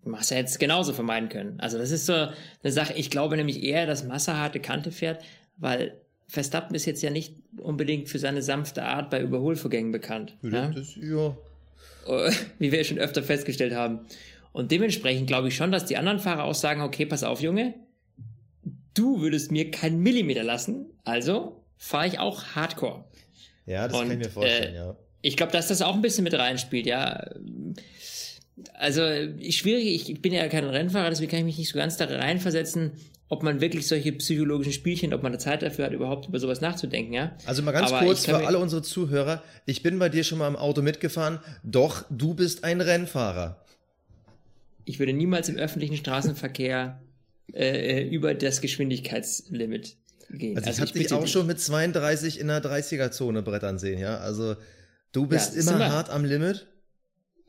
Massa 0.06 0.36
hätte 0.36 0.50
es 0.50 0.60
genauso 0.60 0.94
vermeiden 0.94 1.30
können. 1.30 1.60
Also 1.60 1.78
das 1.78 1.92
ist 1.92 2.06
so 2.06 2.14
eine 2.14 2.72
Sache, 2.72 2.94
ich 2.94 3.10
glaube 3.10 3.36
nämlich 3.38 3.64
eher, 3.64 3.86
dass 3.86 4.04
Massa 4.04 4.38
harte 4.38 4.60
Kante 4.60 4.92
fährt, 4.92 5.24
weil 5.58 6.00
Verstappen 6.28 6.76
ist 6.76 6.86
jetzt 6.86 7.02
ja 7.04 7.10
nicht 7.10 7.36
unbedingt 7.58 8.10
für 8.10 8.20
seine 8.20 8.42
sanfte 8.42 8.84
Art 8.84 9.10
bei 9.10 9.22
Überholvorgängen 9.22 9.92
bekannt. 9.92 10.36
Ja? 10.42 10.70
Das, 10.70 10.96
ja. 10.96 11.36
Äh, 12.08 12.32
wie 12.60 12.72
wir 12.72 12.84
schon 12.84 12.98
öfter 12.98 13.24
festgestellt 13.24 13.74
haben. 13.74 14.02
Und 14.52 14.72
dementsprechend 14.72 15.28
glaube 15.28 15.50
ich 15.50 15.56
schon, 15.56 15.72
dass 15.72 15.86
die 15.86 15.98
anderen 15.98 16.20
Fahrer 16.20 16.46
auch 16.46 16.56
sagen, 16.56 16.82
okay, 16.82 17.06
pass 17.06 17.24
auf, 17.24 17.42
Junge, 17.42 17.74
du 18.94 19.22
würdest 19.22 19.52
mir 19.52 19.70
keinen 19.70 20.00
Millimeter 20.00 20.44
lassen, 20.44 20.86
also 21.04 21.62
fahre 21.78 22.08
ich 22.08 22.20
auch 22.20 22.56
Hardcore. 22.56 23.04
ja, 23.66 23.88
das 23.88 23.98
kann 23.98 24.08
ich 24.08 24.14
Und, 24.14 24.20
mir 24.20 24.30
vorstellen, 24.30 24.74
äh, 24.74 24.78
ja. 24.78 24.96
Ich 25.22 25.38
glaube, 25.38 25.52
dass 25.52 25.70
das 25.70 25.82
auch 25.82 25.96
ein 25.96 26.02
bisschen 26.02 26.24
mit 26.24 26.36
reinspielt, 26.36 26.86
ja. 26.86 27.32
Also 28.74 29.02
schwierig, 29.50 30.10
ich 30.10 30.22
bin 30.22 30.32
ja 30.34 30.48
kein 30.48 30.64
Rennfahrer, 30.64 31.10
deswegen 31.10 31.30
kann 31.32 31.40
ich 31.40 31.46
mich 31.46 31.58
nicht 31.58 31.70
so 31.70 31.78
ganz 31.78 31.98
da 31.98 32.06
reinversetzen, 32.06 32.92
ob 33.28 33.44
man 33.44 33.60
wirklich 33.60 33.88
solche 33.88 34.12
psychologischen 34.14 34.72
Spielchen, 34.72 35.14
ob 35.14 35.24
man 35.24 35.34
da 35.34 35.40
Zeit 35.40 35.62
dafür 35.62 35.86
hat, 35.86 35.94
überhaupt 35.94 36.28
über 36.30 36.40
sowas 36.40 36.62
nachzudenken, 36.62 37.12
ja. 37.14 37.36
Also 37.46 37.64
mal 37.64 37.72
ganz 37.72 37.92
Aber 37.92 38.06
kurz 38.06 38.26
für 38.26 38.38
alle 38.48 38.58
unsere 38.60 38.82
Zuhörer. 38.82 39.44
Ich 39.66 39.84
bin 39.84 40.00
bei 40.00 40.10
dir 40.10 40.24
schon 40.24 40.38
mal 40.38 40.48
im 40.48 40.56
Auto 40.56 40.82
mitgefahren. 40.82 41.40
Doch, 41.64 42.06
du 42.10 42.34
bist 42.34 42.64
ein 42.64 42.80
Rennfahrer. 42.82 43.62
Ich 44.86 45.00
würde 45.00 45.14
niemals 45.14 45.50
im 45.50 45.58
öffentlichen 45.58 45.98
Straßenverkehr 45.98 47.02
äh, 47.54 48.04
über 48.08 48.36
das 48.36 48.62
Geschwindigkeitslimit 48.62 49.98
gehen. 50.30 50.58
Also, 50.58 50.70
ich 50.70 50.80
habe 50.80 50.92
dich 50.98 51.12
auch 51.12 51.24
dich. 51.24 51.32
schon 51.32 51.48
mit 51.48 51.60
32 51.60 52.40
in 52.40 52.48
der 52.48 52.64
30er-Zone 52.64 53.42
brettern 53.42 53.80
sehen, 53.80 54.00
ja. 54.00 54.18
Also 54.20 54.56
du 55.12 55.26
bist 55.26 55.56
Ja, 55.56 55.62
immer- 55.62 55.90
hart 55.92 56.10
am 56.10 56.24
Limit. 56.24 56.68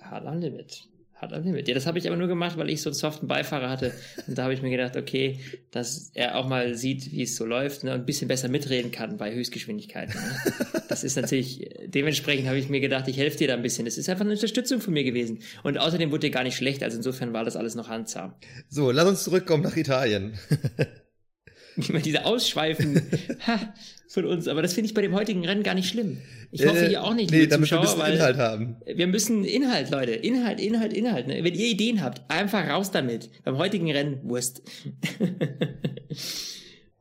Hart 0.00 0.26
am 0.26 0.38
Limit. 0.38 0.88
Hart 1.16 1.32
am 1.32 1.44
Limit. 1.44 1.66
Ja, 1.66 1.74
das 1.74 1.86
habe 1.86 1.98
ich 1.98 2.06
aber 2.06 2.16
nur 2.16 2.28
gemacht, 2.28 2.58
weil 2.58 2.68
ich 2.68 2.82
so 2.82 2.90
einen 2.90 2.94
soften 2.94 3.26
Beifahrer 3.26 3.70
hatte. 3.70 3.92
Und 4.26 4.36
da 4.36 4.44
habe 4.44 4.52
ich 4.52 4.60
mir 4.60 4.70
gedacht, 4.70 4.96
okay, 4.96 5.40
dass 5.70 6.10
er 6.12 6.36
auch 6.36 6.46
mal 6.46 6.74
sieht, 6.74 7.10
wie 7.10 7.22
es 7.22 7.36
so 7.36 7.46
läuft 7.46 7.84
ne, 7.84 7.94
und 7.94 8.00
ein 8.00 8.06
bisschen 8.06 8.28
besser 8.28 8.48
mitreden 8.48 8.90
kann 8.90 9.16
bei 9.16 9.34
Höchstgeschwindigkeiten. 9.34 10.14
Ne? 10.14 10.82
Das 10.88 11.04
ist 11.04 11.16
natürlich, 11.16 11.68
dementsprechend 11.86 12.48
habe 12.48 12.58
ich 12.58 12.68
mir 12.68 12.80
gedacht, 12.80 13.08
ich 13.08 13.16
helfe 13.16 13.38
dir 13.38 13.48
da 13.48 13.54
ein 13.54 13.62
bisschen. 13.62 13.86
Das 13.86 13.96
ist 13.96 14.08
einfach 14.10 14.24
eine 14.24 14.34
Unterstützung 14.34 14.80
von 14.80 14.92
mir 14.92 15.04
gewesen. 15.04 15.40
Und 15.62 15.78
außerdem 15.78 16.10
wurde 16.10 16.28
dir 16.28 16.30
gar 16.30 16.44
nicht 16.44 16.56
schlecht, 16.56 16.82
also 16.82 16.98
insofern 16.98 17.32
war 17.32 17.44
das 17.44 17.56
alles 17.56 17.74
noch 17.74 17.88
handzahm. 17.88 18.34
So, 18.68 18.90
lass 18.90 19.08
uns 19.08 19.24
zurückkommen 19.24 19.62
nach 19.62 19.76
Italien. 19.76 20.38
Immer 21.88 22.00
diese 22.00 22.24
Ausschweifen 22.24 23.02
ha, 23.46 23.74
von 24.08 24.24
uns. 24.24 24.48
Aber 24.48 24.62
das 24.62 24.72
finde 24.74 24.88
ich 24.88 24.94
bei 24.94 25.02
dem 25.02 25.14
heutigen 25.14 25.44
Rennen 25.44 25.62
gar 25.62 25.74
nicht 25.74 25.88
schlimm. 25.88 26.18
Ich 26.52 26.64
hoffe, 26.64 26.86
Äh, 26.86 26.92
ihr 26.92 27.02
auch 27.04 27.14
nicht, 27.14 27.30
Nee, 27.30 27.40
liebe 27.40 27.48
damit 27.48 27.70
wir 27.70 27.78
Zuschauer, 27.80 27.96
bisschen 27.96 28.00
weil 28.06 28.14
Inhalt 28.14 28.36
haben. 28.38 28.76
wir 28.86 29.06
müssen 29.06 29.44
Inhalt, 29.44 29.90
Leute. 29.90 30.12
Inhalt, 30.12 30.60
Inhalt, 30.60 30.92
Inhalt. 30.92 31.26
Ne? 31.26 31.42
Wenn 31.44 31.54
ihr 31.54 31.66
Ideen 31.66 32.02
habt, 32.02 32.22
einfach 32.30 32.68
raus 32.68 32.90
damit. 32.90 33.28
Beim 33.44 33.58
heutigen 33.58 33.90
Rennen, 33.90 34.20
Wurst. 34.22 34.62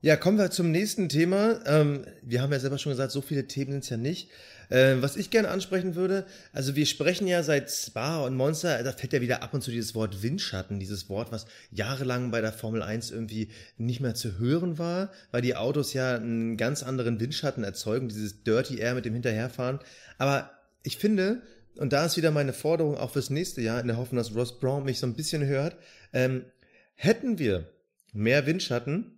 Ja, 0.06 0.18
kommen 0.18 0.38
wir 0.38 0.52
zum 0.52 0.70
nächsten 0.70 1.10
Thema. 1.10 1.62
Ähm, 1.66 2.06
wir 2.22 2.44
haben 2.44 2.52
ja 2.52 2.60
selber 2.60 2.78
schon 2.78 2.92
gesagt, 2.92 3.12
so 3.12 3.22
viele 3.22 3.48
Themen 3.48 3.72
sind 3.72 3.86
es 3.86 3.90
ja 3.90 3.98
nicht. 3.98 4.30
Äh, 4.70 4.98
was 5.00 5.16
ich 5.16 5.32
gerne 5.32 5.48
ansprechen 5.50 5.96
würde, 5.96 6.28
also 6.54 6.76
wir 6.76 6.86
sprechen 6.86 7.26
ja 7.26 7.42
seit 7.42 7.72
Spa 7.72 8.24
und 8.24 8.36
Monster, 8.36 8.84
da 8.84 8.92
fällt 8.92 9.14
ja 9.14 9.22
wieder 9.22 9.42
ab 9.42 9.56
und 9.56 9.64
zu 9.64 9.72
dieses 9.72 9.96
Wort 9.96 10.22
Windschatten, 10.22 10.80
dieses 10.80 11.10
Wort, 11.10 11.32
was 11.32 11.48
jahrelang 11.72 12.30
bei 12.30 12.40
der 12.40 12.54
Formel 12.54 12.84
1 12.84 13.10
irgendwie 13.10 13.50
nicht 13.80 14.00
mehr 14.00 14.14
zu 14.14 14.38
hören 14.38 14.78
war, 14.78 15.10
weil 15.32 15.42
die 15.42 15.56
Autos 15.56 15.94
ja 15.94 16.18
einen 16.18 16.56
ganz 16.56 16.84
anderen 16.84 17.20
Windschatten 17.20 17.64
erzeugen, 17.64 18.08
dieses 18.08 18.44
Dirty 18.44 18.78
Air 18.78 18.94
mit 18.94 19.06
dem 19.06 19.14
Hinterherfahren. 19.14 19.80
Aber 20.20 20.52
ich 20.84 20.98
finde, 20.98 21.42
und 21.78 21.94
da 21.94 22.06
ist 22.06 22.16
wieder 22.16 22.30
meine 22.30 22.54
Forderung 22.54 22.96
auch 22.96 23.10
fürs 23.10 23.32
nächste 23.32 23.62
Jahr, 23.62 23.82
in 23.82 23.88
der 23.88 23.98
Hoffnung, 23.98 24.20
dass 24.20 24.36
Ross 24.36 24.60
Brown 24.60 24.86
mich 24.86 25.00
so 25.00 25.08
ein 25.08 25.16
bisschen 25.16 25.48
hört, 25.48 25.76
ähm, 26.14 26.46
hätten 26.94 27.40
wir 27.40 27.72
mehr 28.14 28.46
Windschatten, 28.46 29.16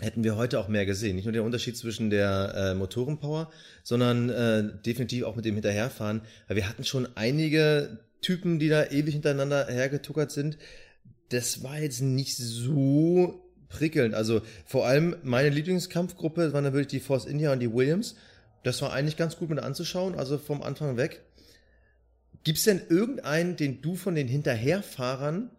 hätten 0.00 0.24
wir 0.24 0.36
heute 0.36 0.58
auch 0.58 0.68
mehr 0.68 0.86
gesehen. 0.86 1.16
Nicht 1.16 1.24
nur 1.24 1.32
der 1.32 1.44
Unterschied 1.44 1.76
zwischen 1.76 2.10
der 2.10 2.54
äh, 2.54 2.74
Motorenpower, 2.74 3.50
sondern 3.82 4.30
äh, 4.30 4.64
definitiv 4.84 5.24
auch 5.24 5.36
mit 5.36 5.44
dem 5.44 5.54
Hinterherfahren. 5.54 6.22
Weil 6.48 6.56
wir 6.56 6.68
hatten 6.68 6.84
schon 6.84 7.08
einige 7.14 7.98
Typen, 8.20 8.58
die 8.58 8.68
da 8.68 8.86
ewig 8.86 9.14
hintereinander 9.14 9.66
hergetuckert 9.66 10.30
sind. 10.30 10.56
Das 11.28 11.62
war 11.62 11.78
jetzt 11.78 12.00
nicht 12.00 12.36
so 12.36 13.42
prickelnd. 13.68 14.14
Also 14.14 14.42
vor 14.64 14.86
allem 14.86 15.16
meine 15.22 15.50
Lieblingskampfgruppe 15.50 16.52
waren 16.52 16.64
dann 16.64 16.72
wirklich 16.72 16.88
die 16.88 17.00
Force 17.00 17.26
India 17.26 17.52
und 17.52 17.60
die 17.60 17.72
Williams. 17.72 18.14
Das 18.62 18.80
war 18.80 18.92
eigentlich 18.92 19.16
ganz 19.16 19.36
gut 19.36 19.50
mit 19.50 19.58
anzuschauen, 19.58 20.14
also 20.14 20.38
vom 20.38 20.62
Anfang 20.62 20.96
weg. 20.96 21.22
Gibt's 22.44 22.64
denn 22.64 22.80
irgendeinen, 22.88 23.56
den 23.56 23.82
du 23.82 23.96
von 23.96 24.14
den 24.14 24.28
Hinterherfahrern 24.28 25.50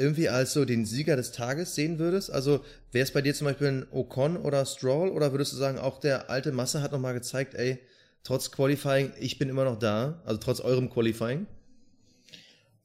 irgendwie 0.00 0.30
als 0.30 0.54
so 0.54 0.64
den 0.64 0.86
Sieger 0.86 1.14
des 1.14 1.30
Tages 1.30 1.74
sehen 1.74 1.98
würdest? 1.98 2.30
Also 2.30 2.64
wäre 2.90 3.04
es 3.04 3.12
bei 3.12 3.20
dir 3.20 3.34
zum 3.34 3.44
Beispiel 3.46 3.68
ein 3.68 3.86
Ocon 3.92 4.38
oder 4.38 4.64
Stroll 4.64 5.10
oder 5.10 5.32
würdest 5.32 5.52
du 5.52 5.56
sagen, 5.56 5.78
auch 5.78 6.00
der 6.00 6.30
alte 6.30 6.52
Masse 6.52 6.80
hat 6.80 6.92
nochmal 6.92 7.12
gezeigt, 7.12 7.54
ey, 7.54 7.78
trotz 8.24 8.50
Qualifying, 8.50 9.12
ich 9.20 9.38
bin 9.38 9.50
immer 9.50 9.64
noch 9.64 9.78
da, 9.78 10.22
also 10.24 10.40
trotz 10.40 10.60
eurem 10.60 10.88
Qualifying? 10.88 11.46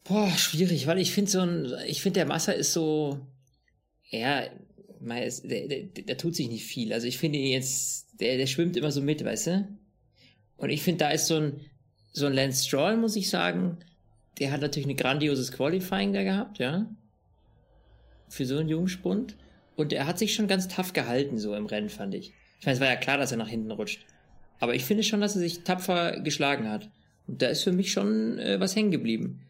Boah, 0.03 0.29
schwierig, 0.37 0.85
weil 0.87 0.99
ich 0.99 1.13
finde 1.13 1.31
so 1.31 1.39
ein, 1.39 1.73
ich 1.87 2.01
finde 2.01 2.19
der 2.19 2.27
Massa 2.27 2.51
ist 2.51 2.73
so, 2.73 3.25
ja, 4.09 4.43
der, 4.99 5.67
der, 5.67 5.83
der, 5.83 6.17
tut 6.17 6.35
sich 6.35 6.49
nicht 6.49 6.65
viel. 6.65 6.91
Also 6.91 7.07
ich 7.07 7.17
finde 7.17 7.39
ihn 7.39 7.51
jetzt, 7.51 8.07
der, 8.19 8.37
der 8.37 8.45
schwimmt 8.45 8.75
immer 8.75 8.91
so 8.91 9.01
mit, 9.01 9.23
weißt 9.23 9.47
du? 9.47 9.67
Und 10.57 10.69
ich 10.69 10.81
finde, 10.83 11.05
da 11.05 11.11
ist 11.11 11.27
so 11.27 11.37
ein, 11.37 11.61
so 12.11 12.25
ein 12.25 12.33
Lance 12.33 12.65
Stroll, 12.65 12.97
muss 12.97 13.15
ich 13.15 13.29
sagen, 13.29 13.77
der 14.39 14.51
hat 14.51 14.61
natürlich 14.61 14.87
ein 14.87 14.97
grandioses 14.97 15.51
Qualifying 15.53 16.11
da 16.11 16.23
gehabt, 16.23 16.59
ja 16.59 16.87
für 18.27 18.45
so 18.45 18.57
einen 18.57 18.69
Jungspund. 18.69 19.35
Und 19.75 19.93
er 19.93 20.07
hat 20.07 20.19
sich 20.19 20.33
schon 20.33 20.47
ganz 20.47 20.67
tough 20.67 20.93
gehalten, 20.93 21.37
so 21.37 21.55
im 21.55 21.65
Rennen, 21.65 21.89
fand 21.89 22.15
ich. 22.15 22.33
Ich 22.59 22.65
meine, 22.65 22.75
es 22.75 22.81
war 22.81 22.87
ja 22.87 22.95
klar, 22.95 23.17
dass 23.17 23.31
er 23.31 23.37
nach 23.37 23.49
hinten 23.49 23.71
rutscht. 23.71 24.05
Aber 24.59 24.73
ich 24.73 24.85
finde 24.85 25.03
schon, 25.03 25.21
dass 25.21 25.35
er 25.35 25.41
sich 25.41 25.63
tapfer 25.63 26.19
geschlagen 26.21 26.69
hat. 26.69 26.89
Und 27.27 27.41
da 27.41 27.47
ist 27.47 27.63
für 27.63 27.71
mich 27.71 27.91
schon 27.91 28.39
äh, 28.39 28.59
was 28.59 28.75
hängen 28.75 28.91
geblieben. 28.91 29.41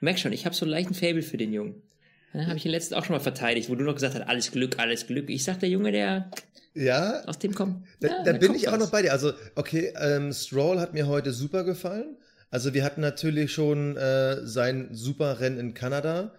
Merk 0.00 0.18
schon, 0.18 0.32
ich 0.32 0.46
habe 0.46 0.54
so 0.54 0.64
einen 0.64 0.70
leichten 0.70 0.94
Fable 0.94 1.22
für 1.22 1.36
den 1.36 1.52
Jungen. 1.52 1.82
Ja, 2.32 2.46
habe 2.46 2.56
ich 2.56 2.64
ihn 2.64 2.70
letztens 2.70 2.98
auch 2.98 3.04
schon 3.04 3.16
mal 3.16 3.20
verteidigt, 3.20 3.68
wo 3.68 3.74
du 3.74 3.84
noch 3.84 3.94
gesagt 3.94 4.14
hast, 4.14 4.22
alles 4.22 4.52
Glück, 4.52 4.78
alles 4.78 5.06
Glück. 5.06 5.28
Ich 5.30 5.44
sag, 5.44 5.60
der 5.60 5.68
Junge, 5.68 5.92
der 5.92 6.30
ja, 6.74 7.24
aus 7.24 7.38
dem 7.38 7.54
kommt. 7.54 7.84
Da, 8.00 8.08
ja, 8.08 8.22
da 8.22 8.32
bin 8.34 8.54
ich 8.54 8.66
was. 8.66 8.74
auch 8.74 8.78
noch 8.78 8.90
bei 8.90 9.02
dir. 9.02 9.12
Also, 9.12 9.32
okay, 9.56 9.92
ähm, 10.00 10.32
Stroll 10.32 10.78
hat 10.78 10.94
mir 10.94 11.08
heute 11.08 11.32
super 11.32 11.64
gefallen. 11.64 12.16
Also, 12.50 12.74
wir 12.74 12.84
hatten 12.84 13.00
natürlich 13.00 13.52
schon 13.52 13.96
äh, 13.96 14.46
sein 14.46 14.88
super 14.92 15.40
Rennen 15.40 15.58
in 15.58 15.74
Kanada 15.74 16.32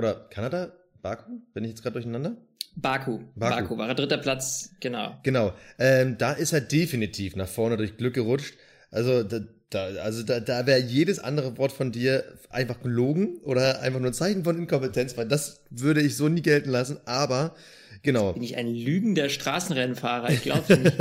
oder 0.00 0.14
Kanada? 0.30 0.72
Baku? 1.02 1.40
Bin 1.52 1.64
ich 1.64 1.70
jetzt 1.70 1.82
gerade 1.82 1.94
durcheinander? 1.94 2.36
Baku. 2.74 3.20
Baku. 3.34 3.56
Baku 3.56 3.78
war 3.78 3.88
er 3.88 3.94
dritter 3.94 4.18
Platz, 4.18 4.70
genau. 4.80 5.18
Genau. 5.22 5.52
Ähm, 5.78 6.16
da 6.18 6.32
ist 6.32 6.52
er 6.52 6.62
definitiv 6.62 7.36
nach 7.36 7.48
vorne 7.48 7.76
durch 7.76 7.96
Glück 7.96 8.14
gerutscht. 8.14 8.54
Also 8.90 9.22
da, 9.22 9.40
da, 9.70 9.84
also 10.02 10.22
da, 10.22 10.40
da 10.40 10.66
wäre 10.66 10.80
jedes 10.80 11.18
andere 11.18 11.58
Wort 11.58 11.72
von 11.72 11.92
dir 11.92 12.24
einfach 12.48 12.80
gelogen 12.80 13.38
oder 13.44 13.80
einfach 13.82 14.00
nur 14.00 14.10
ein 14.10 14.14
Zeichen 14.14 14.44
von 14.44 14.58
Inkompetenz, 14.58 15.16
weil 15.16 15.28
das 15.28 15.62
würde 15.70 16.00
ich 16.00 16.16
so 16.16 16.28
nie 16.28 16.42
gelten 16.42 16.70
lassen. 16.70 16.98
Aber 17.04 17.54
genau. 18.02 18.32
Bin 18.32 18.42
ich 18.42 18.56
ein 18.56 18.72
lügender 18.74 19.28
Straßenrennfahrer? 19.28 20.30
Ich 20.30 20.42
glaube 20.42 20.76
nicht. 20.78 20.96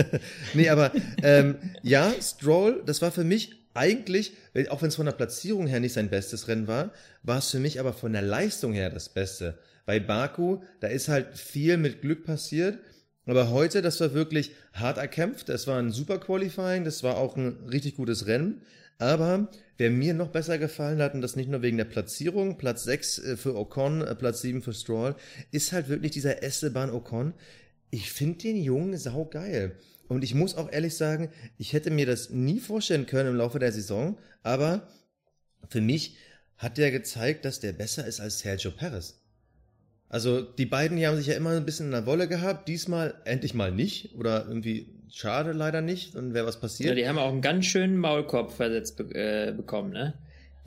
nee, 0.53 0.69
aber 0.69 0.91
ähm, 1.23 1.55
ja, 1.83 2.11
Stroll, 2.21 2.83
das 2.85 3.01
war 3.01 3.11
für 3.11 3.23
mich 3.23 3.58
eigentlich, 3.79 4.33
auch 4.69 4.81
wenn 4.81 4.89
es 4.89 4.97
von 4.97 5.05
der 5.05 5.13
Platzierung 5.13 5.65
her 5.65 5.79
nicht 5.79 5.93
sein 5.93 6.09
bestes 6.09 6.47
Rennen 6.47 6.67
war, 6.67 6.91
war 7.23 7.39
es 7.39 7.49
für 7.49 7.59
mich 7.59 7.79
aber 7.79 7.93
von 7.93 8.13
der 8.13 8.21
Leistung 8.21 8.73
her 8.73 8.89
das 8.89 9.09
Beste. 9.09 9.57
Bei 9.85 9.99
Baku, 9.99 10.59
da 10.81 10.87
ist 10.87 11.07
halt 11.07 11.37
viel 11.37 11.77
mit 11.77 12.01
Glück 12.01 12.23
passiert. 12.25 12.77
Aber 13.25 13.51
heute, 13.51 13.81
das 13.81 13.99
war 14.01 14.13
wirklich 14.13 14.51
hart 14.73 14.97
erkämpft. 14.97 15.49
Das 15.49 15.65
war 15.67 15.79
ein 15.79 15.91
super 15.91 16.19
Qualifying, 16.19 16.83
das 16.83 17.03
war 17.03 17.17
auch 17.17 17.37
ein 17.37 17.57
richtig 17.71 17.95
gutes 17.95 18.27
Rennen. 18.27 18.61
Aber 18.97 19.47
wer 19.77 19.89
mir 19.89 20.13
noch 20.13 20.27
besser 20.27 20.57
gefallen 20.57 21.01
hat, 21.01 21.13
und 21.13 21.21
das 21.21 21.35
nicht 21.35 21.49
nur 21.49 21.61
wegen 21.61 21.77
der 21.77 21.85
Platzierung, 21.85 22.57
Platz 22.57 22.83
6 22.83 23.19
äh, 23.19 23.37
für 23.37 23.55
Ocon, 23.55 24.01
äh, 24.01 24.13
Platz 24.13 24.41
7 24.41 24.61
für 24.61 24.73
Stroll, 24.73 25.15
ist 25.51 25.71
halt 25.71 25.87
wirklich 25.87 26.11
dieser 26.11 26.43
Esteban 26.43 26.91
Ocon. 26.91 27.33
Ich 27.91 28.11
finde 28.11 28.39
den 28.39 28.57
Jungen 28.57 28.97
saugeil. 28.97 29.77
Und 30.09 30.23
ich 30.23 30.33
muss 30.33 30.55
auch 30.55 30.69
ehrlich 30.69 30.97
sagen, 30.97 31.29
ich 31.57 31.71
hätte 31.71 31.91
mir 31.91 32.05
das 32.05 32.31
nie 32.31 32.59
vorstellen 32.59 33.05
können 33.05 33.29
im 33.29 33.35
Laufe 33.35 33.59
der 33.59 33.71
Saison, 33.71 34.17
aber 34.43 34.89
für 35.69 35.81
mich 35.81 36.17
hat 36.57 36.77
der 36.77 36.91
gezeigt, 36.91 37.45
dass 37.45 37.61
der 37.61 37.71
besser 37.71 38.05
ist 38.05 38.19
als 38.19 38.39
Sergio 38.39 38.71
Perez. 38.71 39.21
Also 40.09 40.41
die 40.41 40.65
beiden 40.65 40.97
die 40.97 41.05
haben 41.05 41.15
sich 41.15 41.27
ja 41.27 41.35
immer 41.35 41.51
ein 41.51 41.65
bisschen 41.65 41.85
in 41.85 41.91
der 41.91 42.07
Wolle 42.07 42.27
gehabt, 42.27 42.67
diesmal 42.67 43.13
endlich 43.23 43.53
mal 43.53 43.71
nicht 43.71 44.15
oder 44.15 44.47
irgendwie 44.47 44.87
schade 45.11 45.51
leider 45.51 45.81
nicht 45.81 46.15
und 46.15 46.33
wäre 46.33 46.47
was 46.47 46.59
passiert. 46.59 46.89
Ja, 46.89 46.95
die 46.95 47.07
haben 47.07 47.19
auch 47.19 47.31
einen 47.31 47.41
ganz 47.41 47.65
schönen 47.65 47.97
Maulkorb 47.97 48.51
versetzt 48.51 48.99
äh, 48.99 49.53
bekommen, 49.55 49.91
ne? 49.91 50.15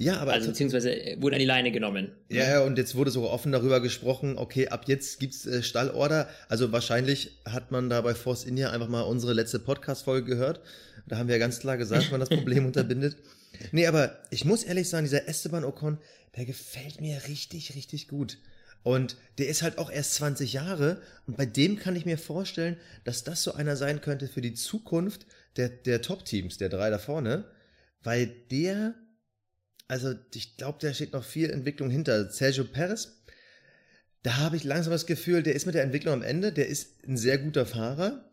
Ja, 0.02 0.18
aber. 0.18 0.32
Also, 0.32 0.48
beziehungsweise 0.48 0.90
äh, 0.90 1.22
wurde 1.22 1.36
an 1.36 1.40
die 1.40 1.46
Leine 1.46 1.70
genommen. 1.70 2.10
Ja, 2.28 2.48
ja, 2.48 2.60
und 2.62 2.76
jetzt 2.76 2.96
wurde 2.96 3.12
so 3.12 3.30
offen 3.30 3.52
darüber 3.52 3.80
gesprochen, 3.80 4.36
okay, 4.36 4.68
ab 4.68 4.84
jetzt 4.86 5.20
gibt's 5.20 5.46
äh, 5.46 5.62
Stallorder. 5.62 6.28
Also 6.48 6.72
wahrscheinlich 6.72 7.38
hat 7.44 7.70
man 7.70 7.88
da 7.88 8.00
bei 8.00 8.14
Force 8.14 8.44
India 8.44 8.70
einfach 8.70 8.88
mal 8.88 9.02
unsere 9.02 9.32
letzte 9.32 9.60
Podcast-Folge 9.60 10.26
gehört. 10.26 10.60
Da 11.06 11.18
haben 11.18 11.28
wir 11.28 11.36
ja 11.36 11.38
ganz 11.38 11.60
klar 11.60 11.76
gesagt, 11.76 12.10
man 12.10 12.18
das 12.18 12.30
Problem 12.30 12.66
unterbindet. 12.72 13.16
Nee, 13.70 13.86
aber 13.86 14.18
ich 14.30 14.44
muss 14.44 14.64
ehrlich 14.64 14.88
sagen, 14.88 15.04
dieser 15.04 15.28
Esteban 15.28 15.64
Ocon, 15.64 15.98
der 16.36 16.46
gefällt 16.46 17.00
mir 17.00 17.20
richtig, 17.28 17.76
richtig 17.76 18.08
gut. 18.08 18.38
Und 18.82 19.16
der 19.38 19.46
ist 19.46 19.62
halt 19.62 19.78
auch 19.78 19.90
erst 19.90 20.14
20 20.14 20.52
Jahre. 20.52 21.00
Und 21.28 21.36
bei 21.36 21.46
dem 21.46 21.78
kann 21.78 21.94
ich 21.94 22.06
mir 22.06 22.18
vorstellen, 22.18 22.76
dass 23.04 23.22
das 23.22 23.44
so 23.44 23.54
einer 23.54 23.76
sein 23.76 24.00
könnte 24.00 24.26
für 24.26 24.40
die 24.40 24.54
Zukunft 24.54 25.26
der, 25.56 25.68
der 25.68 26.02
Top-Teams, 26.02 26.58
der 26.58 26.70
drei 26.70 26.90
da 26.90 26.98
vorne. 26.98 27.44
Weil 28.02 28.26
der 28.50 28.94
also 29.92 30.14
ich 30.35 30.57
glaube, 30.57 30.78
da 30.81 30.94
steht 30.94 31.12
noch 31.12 31.22
viel 31.22 31.50
Entwicklung 31.50 31.90
hinter. 31.90 32.31
Sergio 32.31 32.64
Perez, 32.64 33.22
da 34.22 34.38
habe 34.38 34.57
ich 34.57 34.64
langsam 34.64 34.90
das 34.90 35.05
Gefühl, 35.05 35.42
der 35.42 35.55
ist 35.55 35.66
mit 35.66 35.74
der 35.74 35.83
Entwicklung 35.83 36.14
am 36.14 36.22
Ende, 36.22 36.50
der 36.50 36.66
ist 36.66 37.07
ein 37.07 37.18
sehr 37.18 37.37
guter 37.37 37.66
Fahrer, 37.66 38.24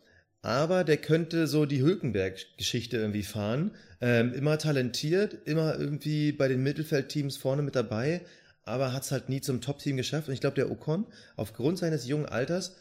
aber 0.41 0.85
der 0.85 0.95
könnte 0.95 1.47
so 1.47 1.65
die 1.65 1.81
Hülkenberg-Geschichte 1.81 2.95
irgendwie 2.95 3.23
fahren. 3.23 3.71
Ähm, 3.99 4.33
immer 4.33 4.57
talentiert, 4.57 5.35
immer 5.43 5.77
irgendwie 5.77 6.31
bei 6.31 6.47
den 6.47 6.63
Mittelfeldteams 6.63 7.35
vorne 7.35 7.61
mit 7.61 7.75
dabei, 7.75 8.21
aber 8.63 8.93
hat 8.93 9.03
es 9.03 9.11
halt 9.11 9.27
nie 9.27 9.41
zum 9.41 9.59
Top-Team 9.59 9.97
geschafft. 9.97 10.29
Und 10.29 10.35
ich 10.35 10.39
glaube, 10.39 10.55
der 10.55 10.71
Ocon, 10.71 11.07
aufgrund 11.35 11.77
seines 11.77 12.07
jungen 12.07 12.27
Alters, 12.27 12.77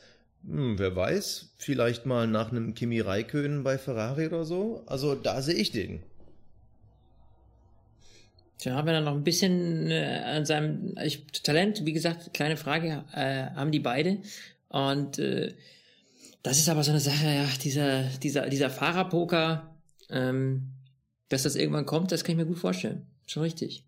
hm, 0.47 0.79
wer 0.79 0.95
weiß, 0.95 1.55
vielleicht 1.59 2.07
mal 2.07 2.29
nach 2.29 2.53
einem 2.53 2.75
Kimi 2.75 3.01
Raikön 3.01 3.65
bei 3.65 3.77
Ferrari 3.77 4.29
oder 4.29 4.45
so. 4.45 4.85
Also 4.87 5.17
da 5.17 5.43
sehe 5.43 5.57
ich 5.57 5.73
den. 5.73 6.01
Tja, 8.59 8.75
haben 8.75 8.87
wir 8.87 8.93
dann 8.93 9.05
noch 9.05 9.15
ein 9.15 9.25
bisschen 9.25 9.91
äh, 9.91 10.23
an 10.25 10.45
seinem 10.45 10.95
ich, 11.03 11.27
Talent, 11.45 11.87
wie 11.87 11.93
gesagt, 11.93 12.35
kleine 12.35 12.57
Frage, 12.57 13.05
äh, 13.15 13.47
haben 13.55 13.71
die 13.71 13.79
beide. 13.79 14.19
Und 14.69 15.19
äh, 15.19 15.55
das 16.43 16.59
ist 16.59 16.69
aber 16.69 16.83
so 16.83 16.91
eine 16.91 17.01
Sache, 17.01 17.27
ja, 17.27 17.47
dieser, 17.63 18.05
dieser, 18.23 18.49
dieser 18.49 18.71
Fahrerpoker, 18.71 19.75
ähm, 20.11 20.73
dass 21.29 21.45
das 21.45 21.55
irgendwann 21.57 21.87
kommt, 21.87 22.11
das 22.11 22.25
kann 22.25 22.33
ich 22.33 22.39
mir 22.39 22.47
gut 22.47 22.59
vorstellen. 22.59 23.07
Schon 23.27 23.45
richtig. 23.45 23.85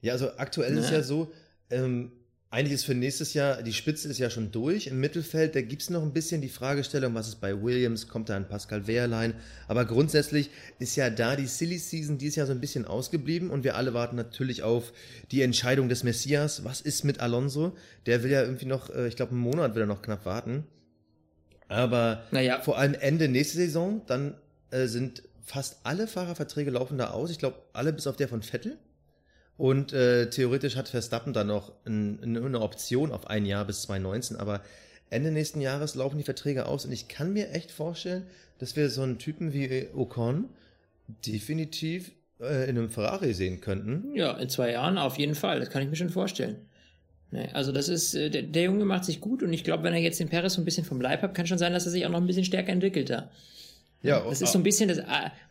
Ja, 0.00 0.12
also 0.12 0.30
aktuell 0.36 0.74
ja. 0.74 0.80
ist 0.80 0.90
ja 0.90 1.02
so, 1.02 1.32
ähm, 1.70 2.12
eigentlich 2.54 2.74
ist 2.74 2.84
für 2.84 2.94
nächstes 2.94 3.34
Jahr, 3.34 3.64
die 3.64 3.72
Spitze 3.72 4.08
ist 4.08 4.18
ja 4.18 4.30
schon 4.30 4.52
durch. 4.52 4.86
Im 4.86 5.00
Mittelfeld, 5.00 5.56
da 5.56 5.60
gibt 5.60 5.82
es 5.82 5.90
noch 5.90 6.02
ein 6.02 6.12
bisschen 6.12 6.40
die 6.40 6.48
Fragestellung, 6.48 7.12
was 7.12 7.26
ist 7.26 7.40
bei 7.40 7.60
Williams, 7.60 8.06
kommt 8.06 8.28
da 8.28 8.36
ein 8.36 8.46
Pascal 8.46 8.86
Wehrlein. 8.86 9.34
Aber 9.66 9.84
grundsätzlich 9.84 10.50
ist 10.78 10.94
ja 10.94 11.10
da 11.10 11.34
die 11.34 11.48
Silly 11.48 11.78
Season 11.78 12.16
dieses 12.16 12.36
Jahr 12.36 12.46
so 12.46 12.52
ein 12.52 12.60
bisschen 12.60 12.84
ausgeblieben 12.84 13.50
und 13.50 13.64
wir 13.64 13.74
alle 13.74 13.92
warten 13.92 14.14
natürlich 14.14 14.62
auf 14.62 14.92
die 15.32 15.42
Entscheidung 15.42 15.88
des 15.88 16.04
Messias. 16.04 16.62
Was 16.62 16.80
ist 16.80 17.02
mit 17.02 17.18
Alonso? 17.18 17.76
Der 18.06 18.22
will 18.22 18.30
ja 18.30 18.42
irgendwie 18.42 18.66
noch, 18.66 18.88
äh, 18.88 19.08
ich 19.08 19.16
glaube, 19.16 19.32
einen 19.32 19.40
Monat 19.40 19.74
will 19.74 19.82
er 19.82 19.86
noch 19.86 20.02
knapp 20.02 20.24
warten. 20.24 20.64
Aber 21.66 22.22
naja. 22.30 22.60
vor 22.60 22.78
allem 22.78 22.94
Ende 22.94 23.26
nächste 23.26 23.56
Saison, 23.56 24.02
dann 24.06 24.34
äh, 24.70 24.86
sind 24.86 25.24
fast 25.42 25.78
alle 25.82 26.06
Fahrerverträge 26.06 26.70
laufen 26.70 26.98
da 26.98 27.10
aus. 27.10 27.30
Ich 27.30 27.38
glaube, 27.38 27.56
alle 27.72 27.92
bis 27.92 28.06
auf 28.06 28.14
der 28.14 28.28
von 28.28 28.42
Vettel. 28.42 28.78
Und 29.56 29.92
äh, 29.92 30.30
theoretisch 30.30 30.76
hat 30.76 30.88
Verstappen 30.88 31.32
dann 31.32 31.46
noch 31.46 31.72
ein, 31.86 32.18
eine 32.22 32.60
Option 32.60 33.12
auf 33.12 33.28
ein 33.28 33.46
Jahr 33.46 33.64
bis 33.64 33.82
2019, 33.82 34.36
aber 34.36 34.62
Ende 35.10 35.30
nächsten 35.30 35.60
Jahres 35.60 35.94
laufen 35.94 36.18
die 36.18 36.24
Verträge 36.24 36.66
aus 36.66 36.84
und 36.84 36.92
ich 36.92 37.06
kann 37.06 37.32
mir 37.32 37.50
echt 37.52 37.70
vorstellen, 37.70 38.26
dass 38.58 38.74
wir 38.74 38.90
so 38.90 39.02
einen 39.02 39.18
Typen 39.18 39.52
wie 39.52 39.86
Ocon 39.94 40.48
definitiv 41.26 42.12
äh, 42.40 42.68
in 42.68 42.78
einem 42.78 42.90
Ferrari 42.90 43.32
sehen 43.32 43.60
könnten. 43.60 44.14
Ja, 44.14 44.32
in 44.36 44.48
zwei 44.48 44.72
Jahren 44.72 44.98
auf 44.98 45.18
jeden 45.18 45.34
Fall. 45.34 45.60
Das 45.60 45.70
kann 45.70 45.82
ich 45.82 45.88
mir 45.88 45.96
schon 45.96 46.10
vorstellen. 46.10 46.56
Nee, 47.30 47.48
also 47.52 47.72
das 47.72 47.88
ist, 47.88 48.14
äh, 48.14 48.30
der, 48.30 48.42
der, 48.42 48.64
Junge 48.64 48.84
macht 48.84 49.04
sich 49.04 49.20
gut 49.20 49.42
und 49.42 49.52
ich 49.52 49.64
glaube, 49.64 49.82
wenn 49.82 49.92
er 49.92 50.00
jetzt 50.00 50.20
den 50.20 50.28
Paris 50.28 50.54
so 50.54 50.62
ein 50.62 50.64
bisschen 50.64 50.84
vom 50.84 51.00
Leib 51.00 51.22
hat, 51.22 51.34
kann 51.34 51.46
schon 51.46 51.58
sein, 51.58 51.72
dass 51.72 51.84
er 51.84 51.92
sich 51.92 52.06
auch 52.06 52.10
noch 52.10 52.20
ein 52.20 52.26
bisschen 52.26 52.44
stärker 52.44 52.72
entwickelt 52.72 53.10
da. 53.10 53.30
Ja, 54.04 54.22
das 54.28 54.42
ist 54.42 54.52
so 54.52 54.58
ein 54.58 54.62
bisschen 54.62 54.88
das, 54.88 55.00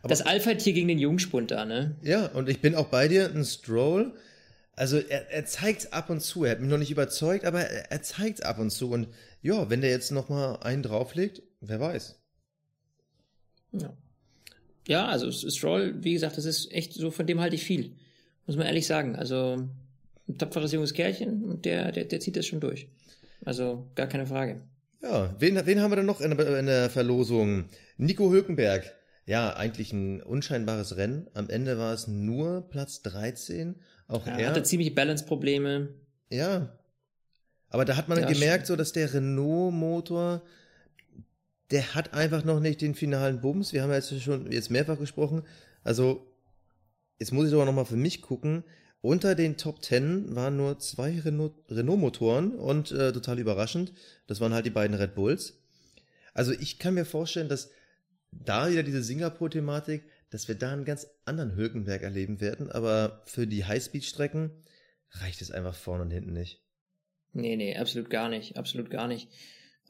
das 0.04 0.22
Alpha-Tier 0.22 0.72
gegen 0.72 0.86
den 0.86 1.00
Jungspund 1.00 1.50
da, 1.50 1.64
ne? 1.64 1.96
Ja, 2.02 2.26
und 2.26 2.48
ich 2.48 2.60
bin 2.60 2.76
auch 2.76 2.86
bei 2.86 3.08
dir, 3.08 3.28
ein 3.28 3.44
Stroll. 3.44 4.14
Also 4.76 4.98
er, 4.98 5.28
er 5.30 5.44
zeigt 5.44 5.92
ab 5.92 6.08
und 6.08 6.20
zu. 6.20 6.44
Er 6.44 6.52
hat 6.52 6.60
mich 6.60 6.70
noch 6.70 6.78
nicht 6.78 6.92
überzeugt, 6.92 7.44
aber 7.44 7.62
er, 7.62 7.90
er 7.90 8.02
zeigt 8.02 8.44
ab 8.44 8.60
und 8.60 8.70
zu. 8.70 8.90
Und 8.90 9.08
ja, 9.42 9.70
wenn 9.70 9.80
der 9.80 9.90
jetzt 9.90 10.12
noch 10.12 10.28
mal 10.28 10.56
einen 10.62 10.84
drauflegt, 10.84 11.42
wer 11.60 11.80
weiß. 11.80 12.16
Ja. 13.72 13.92
Ja, 14.86 15.06
also 15.06 15.32
Stroll, 15.32 15.94
wie 16.04 16.12
gesagt, 16.12 16.38
das 16.38 16.44
ist 16.44 16.70
echt 16.70 16.92
so, 16.92 17.10
von 17.10 17.26
dem 17.26 17.40
halte 17.40 17.56
ich 17.56 17.64
viel. 17.64 17.96
Muss 18.46 18.56
man 18.56 18.66
ehrlich 18.66 18.86
sagen. 18.86 19.16
Also 19.16 19.66
ein 20.28 20.38
tapferes 20.38 20.70
junges 20.70 20.94
Kerlchen 20.94 21.42
und 21.42 21.64
der, 21.64 21.90
der, 21.90 22.04
der 22.04 22.20
zieht 22.20 22.36
das 22.36 22.46
schon 22.46 22.60
durch. 22.60 22.86
Also 23.44 23.88
gar 23.96 24.06
keine 24.06 24.26
Frage. 24.26 24.60
Ja, 25.02 25.34
wen, 25.40 25.60
wen 25.66 25.80
haben 25.80 25.90
wir 25.90 25.96
denn 25.96 26.06
noch 26.06 26.20
in 26.20 26.32
in 26.32 26.66
der 26.66 26.88
Verlosung? 26.88 27.64
Nico 27.96 28.30
Hülkenberg. 28.30 28.94
Ja, 29.26 29.56
eigentlich 29.56 29.92
ein 29.92 30.22
unscheinbares 30.22 30.96
Rennen. 30.96 31.28
Am 31.32 31.48
Ende 31.48 31.78
war 31.78 31.94
es 31.94 32.06
nur 32.06 32.68
Platz 32.68 33.02
13. 33.02 33.76
Auch 34.06 34.26
ja, 34.26 34.36
er 34.36 34.50
hatte 34.50 34.62
ziemlich 34.62 34.94
Balance-Probleme. 34.94 35.88
Ja. 36.28 36.78
Aber 37.70 37.84
da 37.84 37.96
hat 37.96 38.08
man 38.08 38.20
ja, 38.20 38.26
gemerkt, 38.26 38.66
so 38.66 38.76
dass 38.76 38.92
der 38.92 39.12
Renault-Motor, 39.14 40.42
der 41.70 41.94
hat 41.94 42.12
einfach 42.12 42.44
noch 42.44 42.60
nicht 42.60 42.82
den 42.82 42.94
finalen 42.94 43.40
Bums. 43.40 43.72
Wir 43.72 43.82
haben 43.82 43.90
ja 43.90 43.96
jetzt 43.96 44.22
schon 44.22 44.52
jetzt 44.52 44.70
mehrfach 44.70 44.98
gesprochen. 44.98 45.42
Also, 45.82 46.26
jetzt 47.18 47.32
muss 47.32 47.48
ich 47.48 47.54
aber 47.54 47.64
nochmal 47.64 47.86
für 47.86 47.96
mich 47.96 48.20
gucken. 48.20 48.64
Unter 49.00 49.34
den 49.34 49.56
Top 49.56 49.82
Ten 49.82 50.34
waren 50.34 50.56
nur 50.56 50.78
zwei 50.78 51.20
Renault-Motoren 51.20 52.52
und 52.52 52.90
äh, 52.90 53.12
total 53.12 53.38
überraschend, 53.38 53.92
das 54.26 54.40
waren 54.40 54.54
halt 54.54 54.64
die 54.64 54.70
beiden 54.70 54.96
Red 54.96 55.14
Bulls. 55.14 55.58
Also 56.32 56.52
ich 56.52 56.78
kann 56.78 56.94
mir 56.94 57.04
vorstellen, 57.04 57.50
dass 57.50 57.70
da 58.44 58.70
wieder 58.70 58.82
diese 58.82 59.02
Singapur-Thematik, 59.02 60.04
dass 60.30 60.48
wir 60.48 60.54
da 60.54 60.72
einen 60.72 60.84
ganz 60.84 61.06
anderen 61.24 61.54
Hülkenberg 61.54 62.02
erleben 62.02 62.40
werden, 62.40 62.70
aber 62.70 63.22
für 63.26 63.46
die 63.46 63.64
Highspeed-Strecken 63.64 64.50
reicht 65.10 65.42
es 65.42 65.50
einfach 65.50 65.74
vorne 65.74 66.02
und 66.02 66.10
hinten 66.10 66.32
nicht. 66.32 66.62
Nee, 67.32 67.56
nee, 67.56 67.76
absolut 67.76 68.10
gar 68.10 68.28
nicht, 68.28 68.56
absolut 68.56 68.90
gar 68.90 69.08
nicht. 69.08 69.28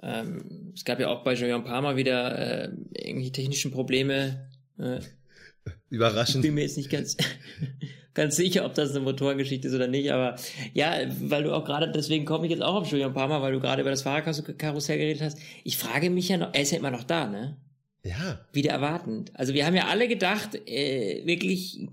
Ähm, 0.03 0.73
es 0.75 0.85
gab 0.85 1.01
ja 1.01 1.09
auch 1.09 1.25
bei 1.25 1.35
Julian 1.35 1.65
Palmer 1.65 1.97
wieder 1.97 2.39
äh, 2.39 2.71
irgendwie 2.93 3.33
technische 3.33 3.71
Probleme. 3.71 4.51
Äh, 4.79 5.01
Überraschend. 5.91 6.45
Ich 6.45 6.49
bin 6.49 6.55
mir 6.55 6.63
jetzt 6.63 6.77
nicht 6.77 6.91
ganz, 6.91 7.17
ganz 8.15 8.37
sicher, 8.37 8.65
ob 8.65 8.75
das 8.75 8.91
eine 8.91 9.01
Motorengeschichte 9.01 9.69
ist 9.69 9.75
oder 9.75 9.87
nicht, 9.87 10.11
aber 10.13 10.37
ja, 10.73 10.95
weil 11.21 11.45
du 11.45 11.55
auch 11.55 11.65
gerade, 11.65 11.91
deswegen 11.91 12.25
komme 12.25 12.47
ich 12.47 12.53
jetzt 12.53 12.63
auch 12.63 12.75
auf 12.75 12.87
Julian 12.91 13.15
Palmer, 13.15 13.41
weil 13.41 13.53
du 13.53 13.61
gerade 13.61 13.83
über 13.83 13.91
das 13.91 14.03
Fahrerkarussell 14.03 14.99
geredet 14.99 15.23
hast. 15.23 15.39
Ich 15.65 15.77
frage 15.77 16.11
mich 16.11 16.29
ja 16.29 16.39
noch, 16.39 16.53
er 16.53 16.63
ist 16.63 16.73
ja 16.73 16.79
immer 16.79 16.91
noch 16.91 17.05
da, 17.05 17.27
ne? 17.27 17.57
Ja. 18.05 18.47
Wieder 18.53 18.73
erwartend. 18.73 19.33
Also 19.35 19.55
wir 19.55 19.67
haben 19.67 19.75
ja 19.75 19.89
alle 19.89 20.09
gedacht, 20.09 20.55
äh, 20.69 21.25
wirklich, 21.25 21.89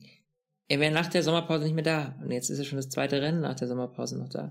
er 0.67 0.79
wäre 0.79 0.93
nach 0.93 1.07
der 1.07 1.23
Sommerpause 1.23 1.63
nicht 1.63 1.73
mehr 1.73 1.83
da. 1.83 2.19
Und 2.21 2.31
jetzt 2.31 2.49
ist 2.49 2.59
er 2.59 2.65
schon 2.65 2.77
das 2.77 2.89
zweite 2.89 3.21
Rennen 3.21 3.41
nach 3.41 3.55
der 3.55 3.67
Sommerpause 3.67 4.17
noch 4.17 4.29
da. 4.29 4.49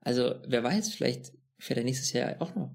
Also 0.00 0.34
wer 0.46 0.64
weiß, 0.64 0.94
vielleicht 0.94 1.32
fährt 1.58 1.78
er 1.78 1.84
nächstes 1.84 2.12
Jahr 2.12 2.40
auch 2.40 2.54
noch. 2.54 2.74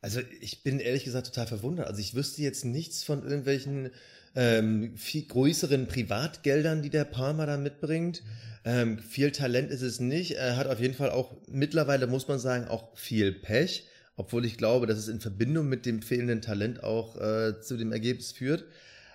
Also 0.00 0.20
ich 0.40 0.62
bin 0.62 0.80
ehrlich 0.80 1.04
gesagt 1.04 1.26
total 1.26 1.46
verwundert. 1.46 1.86
Also 1.86 2.00
ich 2.00 2.14
wüsste 2.14 2.42
jetzt 2.42 2.64
nichts 2.64 3.04
von 3.04 3.22
irgendwelchen 3.22 3.90
ähm, 4.34 4.96
viel 4.96 5.26
größeren 5.26 5.86
Privatgeldern, 5.86 6.82
die 6.82 6.90
der 6.90 7.04
Palmer 7.04 7.46
da 7.46 7.56
mitbringt. 7.56 8.22
Ähm, 8.64 8.98
viel 8.98 9.30
Talent 9.30 9.70
ist 9.70 9.82
es 9.82 10.00
nicht. 10.00 10.32
Er 10.32 10.56
hat 10.56 10.66
auf 10.66 10.80
jeden 10.80 10.94
Fall 10.94 11.10
auch 11.10 11.36
mittlerweile, 11.48 12.06
muss 12.06 12.28
man 12.28 12.38
sagen, 12.38 12.66
auch 12.66 12.96
viel 12.96 13.32
Pech. 13.32 13.86
Obwohl 14.16 14.44
ich 14.44 14.56
glaube, 14.56 14.86
dass 14.86 14.98
es 14.98 15.08
in 15.08 15.20
Verbindung 15.20 15.68
mit 15.68 15.86
dem 15.86 16.02
fehlenden 16.02 16.40
Talent 16.40 16.82
auch 16.84 17.16
äh, 17.16 17.60
zu 17.60 17.76
dem 17.76 17.92
Ergebnis 17.92 18.32
führt. 18.32 18.64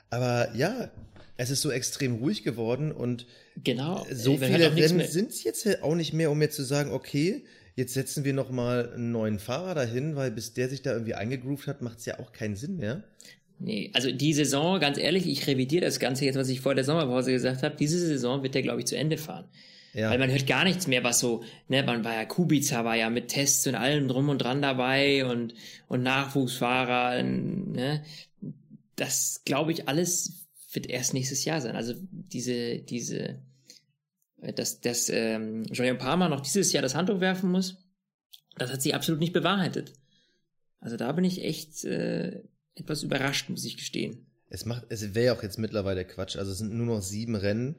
Aber 0.10 0.56
ja, 0.56 0.92
es 1.38 1.50
ist 1.50 1.62
so 1.62 1.72
extrem 1.72 2.16
ruhig 2.16 2.44
geworden 2.44 2.92
und 2.92 3.26
genau. 3.64 4.06
so 4.12 4.36
viele 4.38 4.76
Rennen 4.76 5.08
sind 5.08 5.30
es 5.30 5.44
jetzt 5.44 5.84
auch 5.84 5.96
nicht 5.96 6.14
mehr, 6.14 6.32
um 6.32 6.38
mir 6.38 6.50
zu 6.50 6.64
sagen, 6.64 6.92
okay, 6.92 7.46
jetzt 7.76 7.94
setzen 7.94 8.26
wir 8.26 8.34
nochmal 8.34 8.92
einen 8.94 9.12
neuen 9.12 9.40
Fahrer 9.40 9.74
dahin, 9.74 10.18
weil 10.18 10.32
bis 10.32 10.54
der 10.54 10.68
sich 10.68 10.82
da 10.82 10.92
irgendwie 10.92 11.14
eingegroovt 11.14 11.68
hat, 11.68 11.82
macht 11.82 12.00
es 12.00 12.06
ja 12.06 12.20
auch 12.20 12.34
keinen 12.34 12.58
Sinn 12.58 12.76
mehr. 12.76 13.04
Nee, 13.60 13.92
also 13.94 14.12
die 14.12 14.34
Saison, 14.34 14.80
ganz 14.80 14.98
ehrlich, 14.98 15.28
ich 15.28 15.48
revidiere 15.48 15.86
das 15.86 16.00
Ganze 16.00 16.26
jetzt, 16.26 16.38
was 16.38 16.50
ich 16.50 16.62
vor 16.62 16.76
der 16.76 16.84
Sommerpause 16.84 17.32
gesagt 17.32 17.64
habe. 17.64 17.76
Diese 17.78 18.00
Saison 18.00 18.44
wird 18.44 18.56
der, 18.56 18.62
glaube 18.62 18.80
ich, 18.80 18.86
zu 18.86 18.98
Ende 18.98 19.18
fahren. 19.18 19.46
Ja. 19.93 20.12
Weil 20.12 20.19
man 20.19 20.30
hört 20.30 20.45
gar 20.45 20.63
nichts 20.63 20.88
mehr, 20.88 21.04
was 21.04 21.19
so, 21.19 21.43
ne, 21.67 21.84
man 21.84 22.04
war 22.04 22.13
ja, 22.13 22.25
Kubica 22.25 22.86
war 22.86 22.95
ja 22.95 23.10
mit 23.10 23.30
Tests 23.30 23.65
und 23.65 23.75
allem 23.75 24.08
drum 24.08 24.30
und 24.30 24.39
dran 24.39 24.62
dabei 24.62 25.25
und, 25.25 25.56
und 25.88 26.04
Nachwuchsfahrer, 26.04 27.23
ne. 27.23 28.04
Das, 28.95 29.43
glaube 29.45 29.71
ich, 29.71 29.88
alles 29.88 30.45
wird 30.73 30.88
erst 30.88 31.13
nächstes 31.13 31.45
Jahr 31.45 31.62
sein. 31.62 31.75
Also 31.75 31.93
diese, 32.12 32.80
diese, 32.80 33.39
dass, 34.38 34.82
dass 34.82 35.10
ähm, 35.10 35.63
Julian 35.71 35.97
Palmer 35.97 36.30
noch 36.30 36.41
dieses 36.41 36.71
Jahr 36.73 36.84
das 36.84 36.95
Handtuch 36.95 37.21
werfen 37.21 37.49
muss, 37.49 37.78
das 38.58 38.71
hat 38.71 38.82
sich 38.82 38.93
absolut 38.93 39.19
nicht 39.19 39.34
bewahrheitet. 39.34 39.93
Also 40.80 40.97
da 40.97 41.12
bin 41.12 41.23
ich 41.23 41.43
echt 41.43 41.84
äh, 41.86 42.41
etwas 42.75 43.04
überrascht, 43.04 43.49
muss 43.49 43.65
ich 43.65 43.78
gestehen. 43.78 44.28
Es 44.49 44.65
macht, 44.65 44.86
es 44.89 45.13
wäre 45.13 45.36
auch 45.36 45.43
jetzt 45.43 45.60
mittlerweile 45.60 46.06
Quatsch. 46.06 46.36
Also 46.36 46.52
es 46.52 46.58
sind 46.58 46.73
nur 46.73 46.88
noch 46.88 47.02
sieben 47.02 47.36
Rennen. 47.36 47.75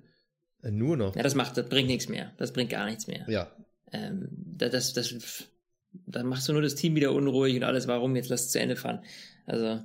Äh, 0.62 0.70
nur 0.70 0.96
noch. 0.96 1.16
Ja, 1.16 1.22
das 1.22 1.34
macht, 1.34 1.56
das 1.56 1.68
bringt 1.68 1.88
nichts 1.88 2.08
mehr. 2.08 2.32
Das 2.36 2.52
bringt 2.52 2.70
gar 2.70 2.86
nichts 2.86 3.06
mehr. 3.06 3.24
Ja. 3.28 3.50
Ähm, 3.92 4.28
das, 4.30 4.70
das, 4.70 4.92
das, 4.92 5.44
dann 6.06 6.26
machst 6.26 6.48
du 6.48 6.52
nur 6.52 6.62
das 6.62 6.74
Team 6.74 6.94
wieder 6.94 7.12
unruhig 7.12 7.56
und 7.56 7.64
alles. 7.64 7.86
Warum? 7.86 8.16
Jetzt 8.16 8.28
lass 8.28 8.42
es 8.42 8.50
zu 8.50 8.60
Ende 8.60 8.76
fahren. 8.76 9.04
Also, 9.46 9.80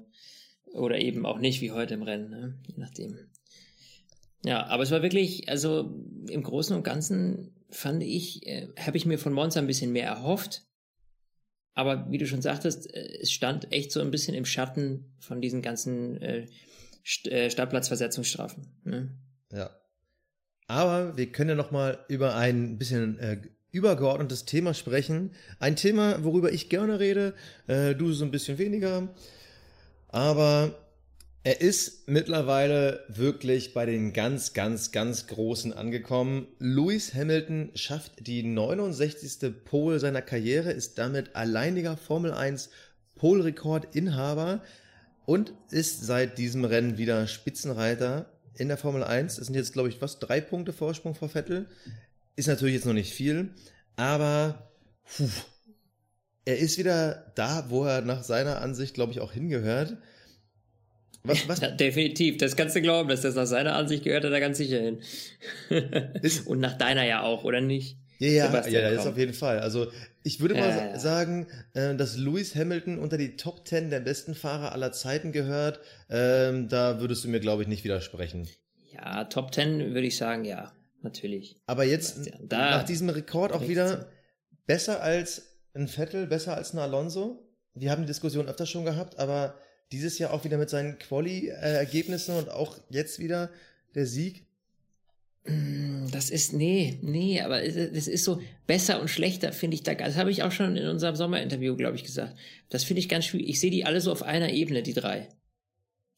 oder 0.74 1.00
eben 1.00 1.26
auch 1.26 1.40
nicht 1.40 1.62
wie 1.62 1.72
heute 1.72 1.94
im 1.94 2.04
Rennen, 2.04 2.30
ne? 2.30 2.60
je 2.68 2.76
nachdem. 2.78 3.18
Ja, 4.44 4.68
aber 4.68 4.84
es 4.84 4.92
war 4.92 5.02
wirklich, 5.02 5.50
also 5.50 6.04
im 6.30 6.44
Großen 6.44 6.76
und 6.76 6.84
Ganzen 6.84 7.56
fand 7.70 8.04
ich, 8.04 8.46
äh, 8.46 8.68
habe 8.78 8.98
ich 8.98 9.06
mir 9.06 9.18
von 9.18 9.34
Monza 9.34 9.60
ein 9.60 9.68
bisschen 9.68 9.92
mehr 9.92 10.08
erhofft. 10.08 10.64
Aber 11.74 12.10
wie 12.12 12.18
du 12.18 12.28
schon 12.28 12.42
sagtest, 12.42 12.94
äh, 12.94 13.20
es 13.22 13.32
stand 13.32 13.72
echt 13.72 13.92
so 13.92 14.02
ein 14.02 14.12
bisschen 14.12 14.36
im 14.36 14.46
Schatten 14.46 15.16
von 15.20 15.42
diesen 15.42 15.62
ganzen 15.62 16.22
äh, 16.22 16.48
St 17.06 17.28
äh, 17.28 17.50
Startplatzversetzungsstrafen. 17.50 18.68
Ne? 18.84 19.18
Ja. 19.52 19.72
Aber 20.68 21.16
wir 21.18 21.32
können 21.32 21.52
ja 21.52 21.56
noch 21.56 21.72
mal 21.72 22.00
über 22.08 22.36
ein 22.36 22.78
bisschen 22.78 23.20
äh, 23.20 23.38
übergeordnetes 23.72 24.46
Thema 24.46 24.74
sprechen. 24.74 25.32
Ein 25.60 25.76
Thema, 25.76 26.24
worüber 26.24 26.52
ich 26.52 26.70
gerne 26.70 27.00
rede, 27.00 27.34
äh, 27.68 27.94
du 27.94 28.14
so 28.14 28.26
ein 28.26 28.32
bisschen 28.32 28.58
weniger. 28.58 29.10
Aber 30.08 30.74
er 31.44 31.62
ist 31.62 32.08
mittlerweile 32.08 33.04
wirklich 33.08 33.76
bei 33.76 33.86
den 33.86 34.14
ganz, 34.14 34.54
ganz, 34.54 34.92
ganz 34.92 35.28
Großen 35.28 35.74
angekommen. 35.74 36.48
Lewis 36.58 37.14
Hamilton 37.14 37.70
schafft 37.76 38.26
die 38.26 38.42
69. 38.42 39.54
Pole 39.66 40.00
seiner 40.00 40.24
Karriere, 40.24 40.72
ist 40.72 40.98
damit 40.98 41.36
alleiniger 41.36 41.98
Formel 41.98 42.32
1 42.32 42.72
Pole-Rekordinhaber 43.16 44.64
und 45.26 45.54
ist 45.70 46.04
seit 46.04 46.38
diesem 46.40 46.66
Rennen 46.66 46.98
wieder 46.98 47.28
Spitzenreiter 47.28 48.26
in 48.58 48.68
der 48.68 48.78
Formel 48.78 49.04
1. 49.04 49.36
Das 49.36 49.46
sind 49.46 49.56
jetzt, 49.56 49.74
glaube 49.74 49.90
ich, 49.90 50.02
was, 50.02 50.20
drei 50.20 50.42
Punkte 50.42 50.74
Vorsprung 50.74 51.16
vor 51.16 51.30
Vettel. 51.30 51.68
Ist 52.36 52.48
natürlich 52.48 52.76
jetzt 52.76 52.86
noch 52.86 52.94
nicht 52.94 53.14
viel, 53.14 53.50
aber 53.96 54.72
puh, 55.06 55.30
er 56.46 56.58
ist 56.58 56.78
wieder 56.78 57.32
da, 57.36 57.66
wo 57.70 57.86
er 57.86 58.02
nach 58.02 58.24
seiner 58.24 58.62
Ansicht, 58.62 58.94
glaube 58.94 59.12
ich, 59.12 59.20
auch 59.20 59.32
hingehört. 59.32 59.98
Was, 61.24 61.48
was? 61.48 61.60
Ja, 61.60 61.72
definitiv, 61.72 62.38
das 62.38 62.56
kannst 62.56 62.76
du 62.76 62.82
glauben, 62.82 63.10
dass 63.10 63.22
das 63.22 63.36
nach 63.36 63.48
seiner 63.48 63.76
Ansicht 63.76 64.04
gehört 64.04 64.26
er 64.26 64.30
da 64.30 64.40
ganz 64.40 64.58
sicher 64.58 64.80
hin. 64.80 65.00
Und 66.46 66.60
nach 66.60 66.78
deiner 66.78 67.04
ja 67.04 67.24
auch, 67.24 67.44
oder 67.44 67.62
nicht? 67.62 67.98
Ja, 68.20 68.30
ja, 68.30 68.68
ja, 68.68 68.92
das 68.92 69.02
ist 69.02 69.08
auf 69.08 69.18
jeden 69.18 69.34
Fall. 69.34 69.60
Also 69.60 69.92
ich 70.24 70.40
würde 70.40 70.56
mal 70.56 70.70
ja, 70.70 70.88
ja. 70.88 71.00
sagen, 71.00 71.48
äh, 71.74 71.96
dass 71.96 72.18
Lewis 72.18 72.56
Hamilton 72.56 72.98
unter 72.98 73.18
die 73.18 73.36
Top 73.36 73.68
10 73.68 73.90
der 73.90 74.00
besten 74.00 74.36
Fahrer 74.36 74.72
aller 74.72 74.92
Zeiten 74.92 75.32
gehört. 75.32 75.80
Ähm, 76.10 76.70
da 76.70 77.00
würdest 77.00 77.24
du 77.24 77.28
mir, 77.28 77.40
glaube 77.40 77.64
ich, 77.64 77.68
nicht 77.68 77.84
widersprechen. 77.84 78.48
Ja, 78.92 79.26
Top 79.26 79.54
10 79.54 79.94
würde 79.94 80.08
ich 80.08 80.18
sagen, 80.18 80.46
ja, 80.46 80.72
natürlich. 81.02 81.60
Aber 81.66 81.84
jetzt 81.84 82.32
da 82.42 82.72
nach 82.72 82.84
diesem 82.84 83.10
Rekord 83.10 83.52
auch 83.52 83.68
wieder 83.68 84.08
besser 84.66 85.02
als 85.02 85.60
ein 85.74 85.88
Vettel, 85.88 86.28
besser 86.28 86.56
als 86.56 86.74
ein 86.74 86.80
Alonso. 86.80 87.46
Wir 87.74 87.92
haben 87.92 88.04
die 88.04 88.08
Diskussion 88.08 88.48
öfter 88.48 88.66
schon 88.66 88.86
gehabt, 88.86 89.20
aber 89.20 89.56
dieses 89.92 90.18
Jahr 90.18 90.32
auch 90.32 90.44
wieder 90.46 90.58
mit 90.58 90.70
seinen 90.70 90.98
Quali-Ergebnissen 90.98 92.36
und 92.36 92.50
auch 92.50 92.78
jetzt 92.90 93.20
wieder 93.20 93.50
der 93.94 94.06
Sieg. 94.06 94.48
Mm, 95.46 96.08
das 96.12 96.30
ist, 96.30 96.54
nee, 96.54 96.98
nee, 97.02 97.42
aber 97.42 97.62
das 97.62 98.08
ist 98.08 98.24
so 98.24 98.42
besser 98.66 99.00
und 99.00 99.10
schlechter, 99.10 99.54
finde 99.54 99.76
ich 99.76 99.84
da. 99.84 99.94
Das 99.94 100.16
habe 100.16 100.32
ich 100.32 100.44
auch 100.44 100.52
schon 100.52 100.76
in 100.76 100.88
unserem 100.88 101.16
Sommerinterview, 101.16 101.76
glaube 101.76 101.96
ich, 101.96 102.04
gesagt. 102.04 102.36
Das 102.70 102.84
finde 102.84 103.00
ich 103.00 103.10
ganz 103.10 103.26
schwierig. 103.26 103.50
Ich 103.50 103.60
sehe 103.60 103.72
die 103.72 103.86
alle 103.86 104.02
so 104.02 104.12
auf 104.12 104.24
einer 104.24 104.52
Ebene, 104.52 104.82
die 104.82 104.94
drei. 104.94 105.30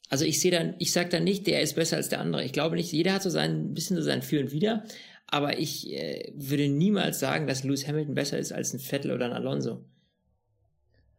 Also 0.10 0.24
ich 0.24 0.40
sehe 0.40 0.52
dann, 0.52 0.76
ich 0.80 0.94
sage 0.94 1.10
dann 1.10 1.26
nicht, 1.26 1.48
der 1.48 1.62
ist 1.62 1.76
besser 1.76 1.98
als 1.98 2.08
der 2.08 2.22
andere. 2.22 2.46
Ich 2.46 2.54
glaube 2.54 2.78
nicht, 2.78 2.94
jeder 2.94 3.14
hat 3.14 3.24
so 3.24 3.30
sein, 3.30 3.72
ein 3.72 3.74
bisschen 3.74 3.98
so 3.98 4.02
sein 4.04 4.22
Für 4.22 4.40
und 4.40 4.52
Wider. 4.52 4.84
Aber 5.28 5.60
ich 5.60 5.92
äh, 5.92 6.32
würde 6.34 6.70
niemals 6.70 7.20
sagen, 7.20 7.48
dass 7.48 7.66
Lewis 7.66 7.86
Hamilton 7.86 8.16
besser 8.16 8.38
ist 8.38 8.54
als 8.54 8.74
ein 8.74 8.80
Vettel 8.80 9.12
oder 9.12 9.26
ein 9.26 9.34
Alonso. 9.34 9.84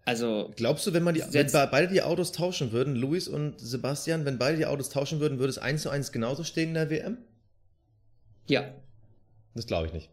Also. 0.06 0.50
Glaubst 0.56 0.86
du, 0.86 0.94
wenn 0.94 1.02
man 1.02 1.14
die, 1.14 1.22
wenn 1.32 1.52
beide 1.52 1.92
die 1.92 2.00
Autos 2.00 2.32
tauschen 2.32 2.72
würden, 2.72 2.96
Lewis 2.96 3.28
und 3.28 3.60
Sebastian, 3.60 4.24
wenn 4.24 4.38
beide 4.38 4.56
die 4.56 4.64
Autos 4.64 4.88
tauschen 4.88 5.20
würden, 5.20 5.38
würde 5.38 5.50
es 5.50 5.58
eins 5.58 5.82
zu 5.82 5.90
eins 5.90 6.12
genauso 6.12 6.44
stehen 6.44 6.68
in 6.68 6.74
der 6.74 6.88
WM? 6.88 7.18
Ja. 8.48 8.74
Das 9.54 9.66
glaube 9.66 9.86
ich 9.86 9.92
nicht. 9.92 10.10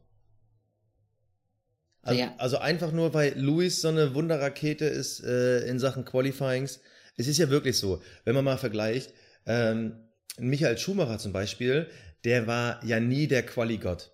Also, 2.02 2.20
ja. 2.20 2.36
also, 2.38 2.58
einfach 2.60 2.92
nur, 2.92 3.16
weil 3.16 3.34
Lewis 3.34 3.82
so 3.82 3.88
eine 3.88 4.14
Wunderrakete 4.14 4.86
ist 4.86 5.24
äh, 5.24 5.68
in 5.68 5.80
Sachen 5.80 6.06
Qualifyings. 6.06 6.80
Es 7.18 7.28
ist 7.28 7.40
ja 7.40 7.50
wirklich 7.50 7.78
so, 7.78 8.02
wenn 8.26 8.36
man 8.36 8.46
mal 8.46 8.58
vergleicht, 8.58 9.14
ähm, 9.48 9.96
Michael 10.38 10.78
Schumacher 10.78 11.18
zum 11.18 11.34
Beispiel, 11.34 11.88
der 12.24 12.46
war 12.46 12.84
ja 12.84 13.00
nie 13.00 13.28
der 13.28 13.44
Quali-Gott. 13.44 14.12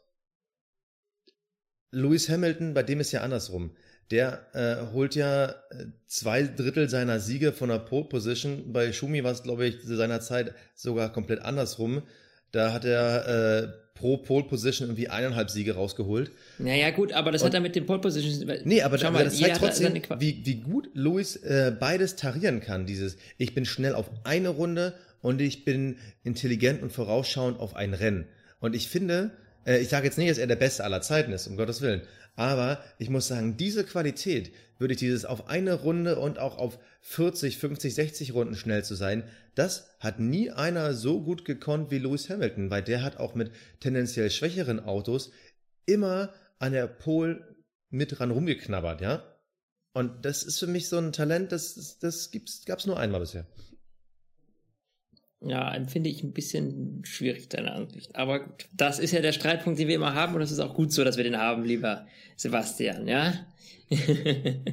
Lewis 1.92 2.30
Hamilton, 2.30 2.74
bei 2.74 2.84
dem 2.84 3.02
ist 3.02 3.12
ja 3.12 3.22
andersrum. 3.22 3.76
Der 4.12 4.48
äh, 4.54 4.94
holt 4.94 5.16
ja 5.16 5.50
äh, 5.50 5.88
zwei 6.06 6.44
Drittel 6.44 6.90
seiner 6.90 7.20
Siege 7.20 7.54
von 7.54 7.70
der 7.70 7.80
Pole 7.80 8.06
Position. 8.06 8.72
Bei 8.72 8.92
Schumi 8.94 9.24
war 9.24 9.32
es, 9.32 9.44
glaube 9.44 9.66
ich, 9.66 9.82
zu 9.82 9.96
seiner 9.96 10.22
Zeit 10.22 10.54
sogar 10.76 11.12
komplett 11.12 11.42
andersrum. 11.42 12.04
Da 12.52 12.74
hat 12.74 12.86
er 12.86 13.28
äh, 13.28 13.74
pro 13.94 14.18
Pole 14.18 14.46
Position 14.46 14.90
irgendwie 14.90 15.10
eineinhalb 15.10 15.50
Siege 15.50 15.76
rausgeholt. 15.76 16.32
Naja, 16.58 16.92
gut, 16.92 17.14
aber 17.14 17.32
das 17.32 17.42
Und, 17.42 17.48
hat 17.48 17.54
er 17.56 17.60
mit 17.60 17.76
den 17.76 17.86
Pole 17.86 18.00
Positions. 18.00 18.44
Nee, 18.64 18.82
aber, 18.82 18.98
da, 18.98 19.12
mal, 19.12 19.24
das 19.24 19.38
zeigt 19.38 19.58
trotzdem, 19.58 19.94
wie, 20.20 20.42
wie 20.46 20.56
gut 20.56 20.90
Lewis 20.94 21.36
äh, 21.38 21.76
beides 21.78 22.16
tarieren 22.16 22.62
kann. 22.62 22.86
Dieses, 22.86 23.18
ich 23.38 23.54
bin 23.54 23.66
schnell 23.66 23.94
auf 23.94 24.10
eine 24.24 24.50
Runde 24.50 24.96
und 25.22 25.42
ich 25.42 25.66
bin 25.66 25.98
intelligent 26.24 26.82
und 26.82 26.92
vorausschauend 26.92 27.60
auf 27.60 27.76
ein 27.76 27.94
Rennen. 27.94 28.26
Und 28.60 28.76
ich 28.76 28.88
finde, 28.88 29.32
äh, 29.66 29.80
ich 29.80 29.90
sage 29.90 30.06
jetzt 30.06 30.18
nicht, 30.18 30.32
dass 30.32 30.38
er 30.38 30.48
der 30.48 30.56
Beste 30.56 30.84
aller 30.84 31.02
Zeiten 31.02 31.32
ist, 31.32 31.48
um 31.48 31.58
Gottes 31.58 31.82
Willen. 31.82 32.02
Aber 32.36 32.82
ich 32.98 33.10
muss 33.10 33.28
sagen, 33.28 33.58
diese 33.58 33.84
Qualität, 33.84 34.52
würde 34.82 34.96
ich 34.96 35.00
dieses 35.00 35.26
auf 35.26 35.48
eine 35.48 35.76
Runde 35.76 36.18
und 36.18 36.40
auch 36.40 36.58
auf 36.58 36.80
40, 37.02 37.58
50, 37.58 37.96
60 37.96 38.34
Runden 38.34 38.56
schnell 38.56 38.84
zu 38.84 38.96
sein, 38.96 39.24
das 39.56 39.90
hat 40.00 40.20
nie 40.20 40.52
einer 40.52 40.94
so 40.94 41.22
gut 41.22 41.46
gekonnt 41.46 41.92
wie 41.92 41.98
Lewis 41.98 42.30
Hamilton, 42.30 42.70
weil 42.70 42.84
der 42.84 43.04
hat 43.04 43.18
auch 43.18 43.36
mit 43.36 43.52
tendenziell 43.80 44.30
schwächeren 44.30 44.80
Autos 44.80 45.32
immer 45.86 46.32
an 46.60 46.74
der 46.74 46.88
Pole 46.88 47.56
mit 47.90 48.18
dran 48.18 48.32
rumgeknabbert, 48.32 49.02
ja? 49.02 49.24
Und 49.94 50.26
das 50.26 50.44
ist 50.44 50.60
für 50.60 50.68
mich 50.68 50.88
so 50.88 50.98
ein 50.98 51.12
Talent, 51.12 51.52
das, 51.52 51.98
das 52.00 52.32
gibt's, 52.32 52.64
gab's 52.66 52.86
nur 52.86 52.98
einmal 52.98 53.20
bisher. 53.20 53.46
Ja, 55.44 55.74
empfinde 55.74 56.10
ich 56.10 56.24
ein 56.24 56.34
bisschen 56.34 57.04
schwierig, 57.04 57.50
deine 57.50 57.74
Ansicht. 57.74 58.16
Aber 58.16 58.56
das 58.74 59.00
ist 59.00 59.12
ja 59.12 59.22
der 59.22 59.34
Streitpunkt, 59.34 59.80
den 59.80 59.88
wir 59.88 59.96
immer 59.96 60.14
haben 60.14 60.36
und 60.36 60.42
es 60.42 60.52
ist 60.52 60.60
auch 60.60 60.76
gut 60.76 60.94
so, 60.94 61.04
dass 61.04 61.18
wir 61.18 61.24
den 61.24 61.38
haben, 61.38 61.66
lieber 61.66 62.08
Sebastian, 62.38 63.08
ja? 63.08 63.34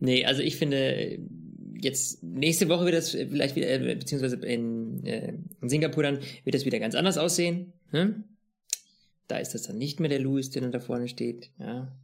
nee, 0.00 0.24
also 0.24 0.42
ich 0.42 0.56
finde, 0.56 1.18
jetzt 1.80 2.22
nächste 2.22 2.68
Woche 2.68 2.84
wird 2.84 2.94
das 2.94 3.10
vielleicht 3.10 3.56
wieder, 3.56 3.68
äh, 3.68 3.94
beziehungsweise 3.94 4.36
in, 4.36 5.04
äh, 5.04 5.34
in 5.60 5.68
Singapur 5.68 6.02
dann 6.02 6.20
wird 6.44 6.54
das 6.54 6.64
wieder 6.64 6.78
ganz 6.78 6.94
anders 6.94 7.18
aussehen. 7.18 7.72
Hm? 7.90 8.24
Da 9.28 9.38
ist 9.38 9.54
das 9.54 9.62
dann 9.62 9.78
nicht 9.78 10.00
mehr 10.00 10.08
der 10.08 10.18
Louis, 10.18 10.50
der 10.50 10.68
da 10.68 10.80
vorne 10.80 11.08
steht, 11.08 11.50
ja. 11.58 11.96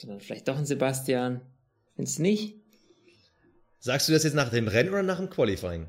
Sondern 0.00 0.20
vielleicht 0.20 0.48
doch 0.48 0.56
ein 0.56 0.66
Sebastian. 0.66 1.40
Du 1.96 2.22
nicht? 2.22 2.54
Sagst 3.80 4.08
du 4.08 4.12
das 4.12 4.24
jetzt 4.24 4.34
nach 4.34 4.50
dem 4.50 4.68
Rennen 4.68 4.90
oder 4.90 5.02
nach 5.02 5.18
dem 5.18 5.30
Qualifying? 5.30 5.88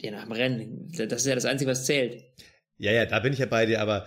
Ja, 0.00 0.12
nach 0.12 0.24
dem 0.24 0.32
Rennen. 0.32 0.92
Das 0.92 1.22
ist 1.22 1.26
ja 1.26 1.34
das 1.34 1.46
Einzige, 1.46 1.70
was 1.70 1.86
zählt. 1.86 2.24
Ja, 2.78 2.92
ja, 2.92 3.06
da 3.06 3.20
bin 3.20 3.32
ich 3.32 3.38
ja 3.38 3.46
bei 3.46 3.66
dir, 3.66 3.80
aber 3.80 4.06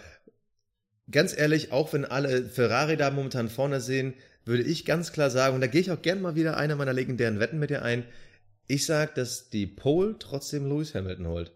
ganz 1.12 1.38
ehrlich, 1.38 1.72
auch 1.72 1.94
wenn 1.94 2.06
alle 2.06 2.46
Ferrari 2.46 2.98
da 2.98 3.12
momentan 3.12 3.50
vorne 3.50 3.82
sehen, 3.82 4.14
würde 4.46 4.64
ich 4.64 4.86
ganz 4.86 5.12
klar 5.12 5.30
sagen, 5.30 5.56
und 5.56 5.62
da 5.62 5.68
gehe 5.68 5.82
ich 5.82 5.92
auch 5.92 6.02
gerne 6.02 6.22
mal 6.22 6.36
wieder 6.36 6.58
eine 6.58 6.76
meiner 6.76 6.94
legendären 6.94 7.40
Wetten 7.40 7.60
mit 7.60 7.70
dir 7.70 7.82
ein, 7.82 8.06
ich 8.68 8.86
sage, 8.86 9.12
dass 9.16 9.50
die 9.50 9.68
Pole 9.68 10.16
trotzdem 10.20 10.68
Lewis 10.68 10.96
Hamilton 10.96 11.28
holt. 11.28 11.52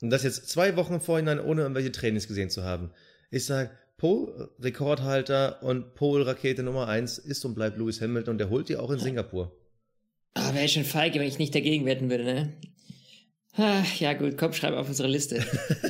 Und 0.00 0.10
das 0.10 0.24
jetzt 0.24 0.48
zwei 0.48 0.76
Wochen 0.76 1.00
vorhinein, 1.00 1.40
ohne 1.40 1.62
irgendwelche 1.62 1.92
Trainings 1.92 2.28
gesehen 2.28 2.50
zu 2.50 2.64
haben. 2.64 2.90
Ich 3.30 3.46
sage, 3.46 3.70
Pole 3.96 4.50
Rekordhalter 4.60 5.62
und 5.62 5.94
Pole 5.94 6.26
Rakete 6.26 6.62
Nummer 6.62 6.88
eins 6.88 7.18
ist 7.18 7.44
und 7.44 7.54
bleibt 7.54 7.78
Lewis 7.78 8.00
Hamilton 8.00 8.32
und 8.32 8.38
der 8.38 8.50
holt 8.50 8.68
die 8.68 8.76
auch 8.76 8.90
in 8.90 8.98
Singapur. 8.98 9.56
Ah, 10.34 10.52
wäre 10.54 10.68
schon 10.68 10.84
feige, 10.84 11.18
wenn 11.18 11.28
ich 11.28 11.38
nicht 11.38 11.54
dagegen 11.54 11.86
wetten 11.86 12.10
würde, 12.10 12.24
ne? 12.24 12.52
Ja 13.98 14.12
gut, 14.14 14.36
komm, 14.36 14.52
schreib 14.52 14.74
auf 14.74 14.88
unsere 14.88 15.08
Liste. 15.08 15.44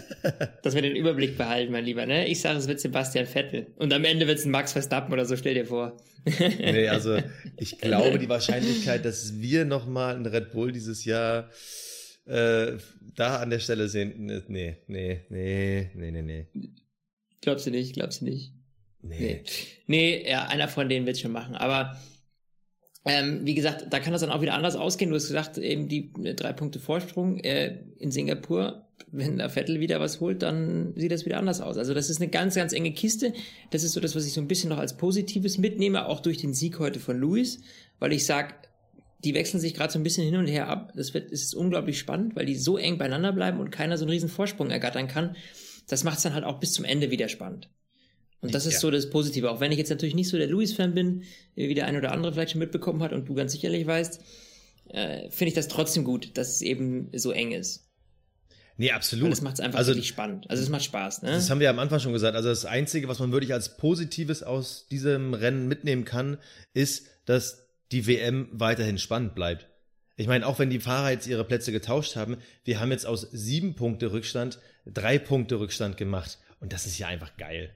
Dass 0.62 0.74
wir 0.74 0.82
den 0.82 0.96
Überblick 0.96 1.36
behalten, 1.36 1.72
mein 1.72 1.84
Lieber. 1.84 2.06
Ne? 2.06 2.28
Ich 2.28 2.40
sage, 2.40 2.58
es 2.58 2.68
wird 2.68 2.80
Sebastian 2.80 3.26
Vettel. 3.26 3.66
Und 3.76 3.92
am 3.92 4.04
Ende 4.04 4.26
wird 4.26 4.38
es 4.38 4.44
ein 4.44 4.50
Max 4.50 4.72
Verstappen 4.72 5.12
oder 5.12 5.24
so, 5.24 5.36
stell 5.36 5.54
dir 5.54 5.66
vor. 5.66 5.96
nee, 6.38 6.88
also 6.88 7.18
ich 7.56 7.78
glaube, 7.78 8.18
die 8.18 8.28
Wahrscheinlichkeit, 8.28 9.04
dass 9.04 9.40
wir 9.40 9.64
nochmal 9.64 10.16
einen 10.16 10.26
Red 10.26 10.52
Bull 10.52 10.72
dieses 10.72 11.04
Jahr 11.04 11.50
äh, 12.26 12.72
da 13.14 13.38
an 13.38 13.50
der 13.50 13.60
Stelle 13.60 13.88
sehen, 13.88 14.26
nee, 14.26 14.42
nee, 14.88 15.20
nee, 15.28 15.90
nee, 15.94 16.10
nee, 16.10 16.22
nee. 16.22 16.46
Glaubst 17.40 17.66
du 17.66 17.70
nicht, 17.70 17.94
glaubst 17.94 18.20
du 18.20 18.24
nicht? 18.24 18.52
Nee. 19.02 19.18
Nee, 19.18 19.44
nee 19.86 20.28
ja, 20.28 20.46
einer 20.46 20.68
von 20.68 20.88
denen 20.88 21.06
wird 21.06 21.18
schon 21.18 21.32
machen. 21.32 21.54
Aber 21.54 21.96
ähm, 23.06 23.42
wie 23.44 23.54
gesagt, 23.54 23.86
da 23.90 24.00
kann 24.00 24.12
das 24.12 24.22
dann 24.22 24.32
auch 24.32 24.42
wieder 24.42 24.54
anders 24.54 24.74
ausgehen. 24.74 25.10
Du 25.10 25.16
hast 25.16 25.28
gesagt, 25.28 25.58
eben 25.58 25.88
die 25.88 26.10
äh, 26.24 26.34
drei 26.34 26.52
Punkte 26.52 26.80
Vorsprung 26.80 27.38
äh, 27.38 27.78
in 27.98 28.10
Singapur. 28.10 28.82
Wenn 29.12 29.38
der 29.38 29.48
Vettel 29.48 29.78
wieder 29.78 30.00
was 30.00 30.20
holt, 30.20 30.42
dann 30.42 30.92
sieht 30.96 31.12
das 31.12 31.24
wieder 31.24 31.38
anders 31.38 31.60
aus. 31.60 31.78
Also 31.78 31.94
das 31.94 32.10
ist 32.10 32.20
eine 32.20 32.28
ganz, 32.28 32.56
ganz 32.56 32.72
enge 32.72 32.92
Kiste. 32.92 33.32
Das 33.70 33.84
ist 33.84 33.92
so 33.92 34.00
das, 34.00 34.16
was 34.16 34.26
ich 34.26 34.32
so 34.32 34.40
ein 34.40 34.48
bisschen 34.48 34.70
noch 34.70 34.78
als 34.78 34.96
Positives 34.96 35.56
mitnehme, 35.56 36.06
auch 36.06 36.18
durch 36.18 36.38
den 36.38 36.52
Sieg 36.52 36.80
heute 36.80 36.98
von 36.98 37.16
Luis, 37.16 37.60
weil 38.00 38.12
ich 38.12 38.26
sag, 38.26 38.68
die 39.22 39.34
wechseln 39.34 39.60
sich 39.60 39.74
gerade 39.74 39.92
so 39.92 40.00
ein 40.00 40.02
bisschen 40.02 40.24
hin 40.24 40.36
und 40.36 40.48
her 40.48 40.68
ab. 40.68 40.92
Das 40.96 41.14
wird, 41.14 41.30
das 41.30 41.42
ist 41.42 41.54
unglaublich 41.54 42.00
spannend, 42.00 42.34
weil 42.34 42.46
die 42.46 42.56
so 42.56 42.76
eng 42.76 42.98
beieinander 42.98 43.32
bleiben 43.32 43.60
und 43.60 43.70
keiner 43.70 43.96
so 43.98 44.04
einen 44.04 44.10
riesen 44.10 44.28
Vorsprung 44.28 44.70
ergattern 44.70 45.06
kann. 45.06 45.36
Das 45.88 46.02
macht 46.02 46.16
es 46.16 46.24
dann 46.24 46.34
halt 46.34 46.44
auch 46.44 46.58
bis 46.58 46.72
zum 46.72 46.84
Ende 46.84 47.12
wieder 47.12 47.28
spannend. 47.28 47.68
Und 48.46 48.54
das 48.54 48.66
ist 48.66 48.74
ja. 48.74 48.80
so 48.80 48.90
das 48.90 49.10
Positive. 49.10 49.50
Auch 49.50 49.60
wenn 49.60 49.72
ich 49.72 49.78
jetzt 49.78 49.90
natürlich 49.90 50.14
nicht 50.14 50.28
so 50.28 50.36
der 50.36 50.46
Louis-Fan 50.46 50.94
bin, 50.94 51.24
wie 51.54 51.74
der 51.74 51.86
eine 51.86 51.98
oder 51.98 52.12
andere 52.12 52.32
vielleicht 52.32 52.52
schon 52.52 52.58
mitbekommen 52.60 53.02
hat 53.02 53.12
und 53.12 53.28
du 53.28 53.34
ganz 53.34 53.52
sicherlich 53.52 53.86
weißt, 53.86 54.20
äh, 54.90 55.30
finde 55.30 55.48
ich 55.48 55.54
das 55.54 55.68
trotzdem 55.68 56.04
gut, 56.04 56.36
dass 56.36 56.54
es 56.54 56.62
eben 56.62 57.10
so 57.14 57.32
eng 57.32 57.52
ist. 57.52 57.84
Nee, 58.78 58.92
absolut. 58.92 59.24
Weil 59.24 59.30
das 59.30 59.42
macht 59.42 59.54
es 59.54 59.60
einfach 59.60 59.78
also, 59.78 59.92
wirklich 59.92 60.08
spannend. 60.08 60.50
Also 60.50 60.62
es 60.62 60.68
macht 60.68 60.84
Spaß. 60.84 61.22
Ne? 61.22 61.30
Das 61.30 61.48
haben 61.48 61.60
wir 61.60 61.70
am 61.70 61.78
Anfang 61.78 61.98
schon 61.98 62.12
gesagt. 62.12 62.36
Also 62.36 62.50
das 62.50 62.66
Einzige, 62.66 63.08
was 63.08 63.18
man 63.18 63.32
wirklich 63.32 63.52
als 63.52 63.76
Positives 63.76 64.42
aus 64.42 64.86
diesem 64.88 65.32
Rennen 65.34 65.66
mitnehmen 65.66 66.04
kann, 66.04 66.38
ist, 66.74 67.06
dass 67.24 67.68
die 67.90 68.06
WM 68.06 68.48
weiterhin 68.52 68.98
spannend 68.98 69.34
bleibt. 69.34 69.68
Ich 70.16 70.26
meine, 70.26 70.46
auch 70.46 70.58
wenn 70.58 70.70
die 70.70 70.80
Fahrer 70.80 71.10
jetzt 71.10 71.26
ihre 71.26 71.44
Plätze 71.44 71.72
getauscht 71.72 72.16
haben, 72.16 72.36
wir 72.64 72.80
haben 72.80 72.90
jetzt 72.90 73.06
aus 73.06 73.22
sieben 73.32 73.74
Punkte 73.74 74.12
Rückstand 74.12 74.58
drei 74.86 75.18
Punkte 75.18 75.58
Rückstand 75.58 75.96
gemacht. 75.96 76.38
Und 76.60 76.72
das 76.72 76.86
ist 76.86 76.98
ja 76.98 77.08
einfach 77.08 77.36
geil. 77.36 77.74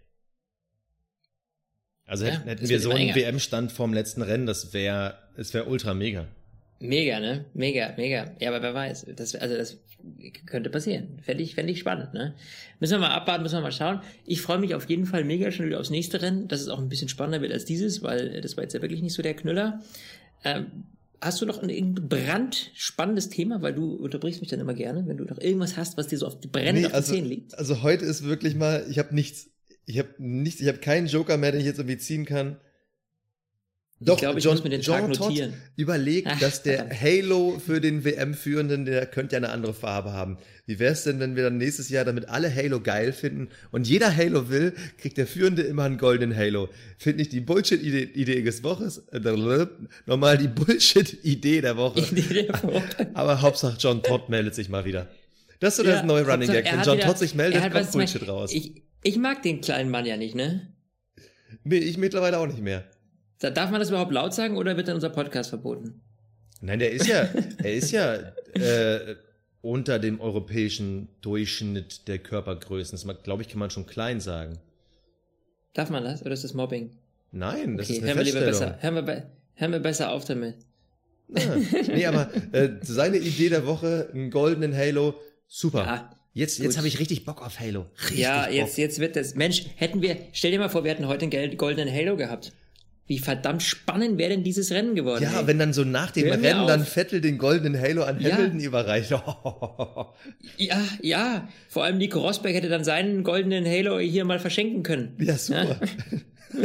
Also 2.10 2.26
ja, 2.26 2.42
hätten 2.44 2.68
wir 2.68 2.80
so 2.80 2.90
einen 2.90 3.14
WM-Stand 3.14 3.70
vom 3.70 3.94
letzten 3.94 4.22
Rennen, 4.22 4.44
das 4.44 4.74
wäre, 4.74 5.14
es 5.36 5.54
wäre 5.54 5.66
ultra 5.66 5.94
mega. 5.94 6.26
Mega, 6.80 7.20
ne? 7.20 7.44
Mega, 7.54 7.94
mega. 7.96 8.32
Ja, 8.40 8.48
aber 8.48 8.60
wer 8.62 8.74
weiß. 8.74 9.06
Das, 9.14 9.36
also 9.36 9.56
das 9.56 9.78
könnte 10.44 10.70
passieren. 10.70 11.20
Fände 11.22 11.44
ich, 11.44 11.54
fände 11.54 11.70
ich 11.70 11.78
spannend, 11.78 12.12
ne? 12.12 12.34
Müssen 12.80 12.94
wir 12.94 12.98
mal 12.98 13.14
abwarten, 13.14 13.44
müssen 13.44 13.58
wir 13.58 13.60
mal 13.60 13.70
schauen. 13.70 14.00
Ich 14.26 14.42
freue 14.42 14.58
mich 14.58 14.74
auf 14.74 14.88
jeden 14.88 15.06
Fall 15.06 15.22
mega 15.22 15.52
schon 15.52 15.66
wieder 15.66 15.78
aufs 15.78 15.90
nächste 15.90 16.20
Rennen, 16.20 16.48
dass 16.48 16.60
es 16.60 16.68
auch 16.68 16.80
ein 16.80 16.88
bisschen 16.88 17.08
spannender 17.08 17.42
wird 17.42 17.52
als 17.52 17.64
dieses, 17.64 18.02
weil 18.02 18.40
das 18.40 18.56
war 18.56 18.64
jetzt 18.64 18.74
ja 18.74 18.82
wirklich 18.82 19.02
nicht 19.02 19.14
so 19.14 19.22
der 19.22 19.34
Knüller. 19.34 19.80
Ähm, 20.42 20.66
hast 21.20 21.40
du 21.40 21.46
noch 21.46 21.62
ein, 21.62 21.70
ein 21.70 21.94
brandspannendes 21.94 23.28
Thema? 23.28 23.62
Weil 23.62 23.74
du 23.74 23.94
unterbrichst 23.94 24.40
mich 24.40 24.50
dann 24.50 24.58
immer 24.58 24.74
gerne, 24.74 25.06
wenn 25.06 25.16
du 25.16 25.26
noch 25.26 25.38
irgendwas 25.38 25.76
hast, 25.76 25.96
was 25.96 26.08
dir 26.08 26.18
so 26.18 26.26
auf 26.26 26.40
die 26.40 26.48
brennend 26.48 26.80
nee, 26.80 26.86
auf 26.86 26.94
also, 26.94 27.12
den 27.12 27.18
Zähnen 27.18 27.28
liegt. 27.28 27.56
Also 27.56 27.82
heute 27.82 28.04
ist 28.04 28.24
wirklich 28.24 28.56
mal, 28.56 28.84
ich 28.90 28.98
habe 28.98 29.14
nichts 29.14 29.50
ich 29.90 29.98
habe 29.98 30.08
nichts, 30.18 30.60
ich 30.60 30.68
habe 30.68 30.78
keinen 30.78 31.06
Joker 31.06 31.36
mehr, 31.36 31.52
den 31.52 31.60
ich 31.60 31.66
jetzt 31.66 31.78
irgendwie 31.78 31.98
ziehen 31.98 32.24
kann. 32.24 32.56
Doch, 34.02 34.14
ich 34.14 34.20
glaube, 34.20 34.38
ich 34.38 34.44
John, 34.46 34.54
muss 34.54 34.64
mir 34.64 34.70
den 34.70 34.80
John 34.80 35.00
Tag 35.00 35.08
notieren. 35.20 35.50
Todd 35.50 35.60
überlegt, 35.76 36.26
Ach, 36.30 36.38
dass 36.40 36.62
der 36.62 36.88
Halo 36.88 37.58
für 37.64 37.82
den 37.82 38.02
WM-Führenden, 38.02 38.86
der 38.86 39.04
könnte 39.04 39.34
ja 39.34 39.38
eine 39.38 39.50
andere 39.50 39.74
Farbe 39.74 40.12
haben. 40.12 40.38
Wie 40.64 40.78
wäre 40.78 40.94
es 40.94 41.04
denn, 41.04 41.20
wenn 41.20 41.36
wir 41.36 41.42
dann 41.42 41.58
nächstes 41.58 41.90
Jahr, 41.90 42.06
damit 42.06 42.26
alle 42.30 42.54
Halo 42.54 42.80
geil 42.80 43.12
finden 43.12 43.48
und 43.72 43.86
jeder 43.86 44.16
Halo 44.16 44.48
will, 44.48 44.72
kriegt 44.96 45.18
der 45.18 45.26
Führende 45.26 45.60
immer 45.62 45.84
einen 45.84 45.98
goldenen 45.98 46.34
Halo. 46.34 46.70
Finde 46.96 47.20
ich 47.20 47.28
die 47.28 47.40
Bullshit-Idee 47.40 48.40
des 48.42 48.62
Woches, 48.64 49.02
äh, 49.12 49.20
nochmal 50.06 50.38
die 50.38 50.48
Bullshit-Idee 50.48 51.60
der 51.60 51.76
Woche. 51.76 52.00
Idee 52.00 52.44
der 52.46 52.54
Woche. 52.62 53.10
Aber 53.12 53.42
Hauptsache 53.42 53.76
John 53.78 54.02
Todd 54.02 54.30
meldet 54.30 54.54
sich 54.54 54.70
mal 54.70 54.86
wieder. 54.86 55.08
Das 55.58 55.74
ist 55.74 55.76
so 55.76 55.82
das 55.82 55.96
Ja, 55.96 56.02
neue 56.04 56.26
Running 56.26 56.50
Gag. 56.50 56.64
Wenn 56.64 56.80
John 56.84 56.96
wieder- 56.96 57.06
Todd 57.06 57.18
sich 57.18 57.34
meldet, 57.34 57.70
kommt 57.70 57.92
Bullshit 57.92 58.26
raus. 58.26 58.50
Ich, 58.54 58.82
ich 59.02 59.16
mag 59.18 59.42
den 59.42 59.60
kleinen 59.60 59.90
Mann 59.90 60.06
ja 60.06 60.16
nicht, 60.16 60.34
ne? 60.34 60.72
nee, 61.64 61.78
ich 61.78 61.98
mittlerweile 61.98 62.38
auch 62.38 62.46
nicht 62.46 62.60
mehr. 62.60 62.84
Da- 63.38 63.50
Darf 63.50 63.70
man 63.70 63.80
das 63.80 63.88
überhaupt 63.90 64.12
laut 64.12 64.34
sagen 64.34 64.56
oder 64.56 64.76
wird 64.76 64.88
dann 64.88 64.94
unser 64.96 65.10
Podcast 65.10 65.50
verboten? 65.50 66.00
Nein, 66.60 66.78
der 66.78 66.92
ist 66.92 67.06
ja, 67.06 67.28
er 67.62 67.74
ist 67.74 67.90
ja 67.90 68.14
äh, 68.54 69.16
unter 69.62 69.98
dem 69.98 70.20
europäischen 70.20 71.08
Durchschnitt 71.22 72.06
der 72.08 72.18
Körpergrößen. 72.18 72.98
Das 72.98 73.22
glaube 73.22 73.42
ich, 73.42 73.48
kann 73.48 73.58
man 73.58 73.70
schon 73.70 73.86
klein 73.86 74.20
sagen. 74.20 74.58
Darf 75.74 75.90
man 75.90 76.04
das 76.04 76.22
oder 76.22 76.32
ist 76.32 76.44
das 76.44 76.54
Mobbing? 76.54 76.90
Nein, 77.32 77.76
das 77.76 77.86
Okay, 77.86 77.94
ist 77.98 78.02
eine 78.02 78.08
hören 78.14 78.18
wir 78.18 78.24
lieber 78.24 78.40
besser. 78.46 78.76
Hören 78.80 78.94
wir, 78.96 79.02
be 79.02 79.22
hören 79.54 79.72
wir 79.72 79.78
besser 79.80 80.10
auf 80.12 80.24
damit. 80.24 80.56
Ja. 81.28 81.56
Nee, 81.94 82.06
aber 82.06 82.28
äh, 82.52 82.70
seine 82.82 83.18
Idee 83.18 83.50
der 83.50 83.64
Woche, 83.66 84.10
einen 84.12 84.30
goldenen 84.30 84.74
Halo, 84.76 85.14
super. 85.46 85.84
Ja, 85.84 86.10
jetzt 86.32 86.56
gut. 86.56 86.66
jetzt 86.66 86.76
habe 86.76 86.88
ich 86.88 86.98
richtig 86.98 87.24
Bock 87.24 87.44
auf 87.44 87.60
Halo. 87.60 87.86
Richtig 88.02 88.18
ja, 88.18 88.44
Bock. 88.44 88.54
jetzt, 88.54 88.78
jetzt 88.78 88.98
wird 88.98 89.16
das. 89.16 89.34
Mensch, 89.34 89.64
hätten 89.76 90.02
wir, 90.02 90.16
stell 90.32 90.50
dir 90.50 90.58
mal 90.58 90.68
vor, 90.68 90.84
wir 90.84 90.90
hätten 90.90 91.06
heute 91.06 91.26
einen 91.26 91.56
goldenen 91.56 91.92
Halo 91.92 92.16
gehabt. 92.16 92.52
Wie 93.06 93.18
verdammt 93.18 93.64
spannend 93.64 94.18
wäre 94.18 94.30
denn 94.30 94.44
dieses 94.44 94.70
Rennen 94.70 94.94
geworden? 94.94 95.24
Ja, 95.24 95.40
ey? 95.40 95.46
wenn 95.48 95.58
dann 95.58 95.72
so 95.72 95.82
nach 95.82 96.12
dem 96.12 96.26
Hör 96.28 96.36
mir 96.36 96.48
Rennen 96.50 96.68
dann. 96.68 96.84
Vettel 96.84 97.20
den 97.20 97.38
goldenen 97.38 97.76
Halo 97.76 98.04
an 98.04 98.20
Ja. 98.20 98.36
Hamilton 98.36 98.60
überreicht. 98.60 99.10
ja, 100.56 100.80
ja. 101.02 101.48
Vor 101.68 101.82
allem 101.82 101.98
Nico 101.98 102.20
Rosberg 102.20 102.54
hätte 102.54 102.68
dann 102.68 102.84
seinen 102.84 103.24
goldenen 103.24 103.66
Halo 103.66 103.98
hier 103.98 104.24
mal 104.24 104.38
verschenken 104.38 104.84
können. 104.84 105.16
Ja, 105.18 105.36
super. 105.36 105.80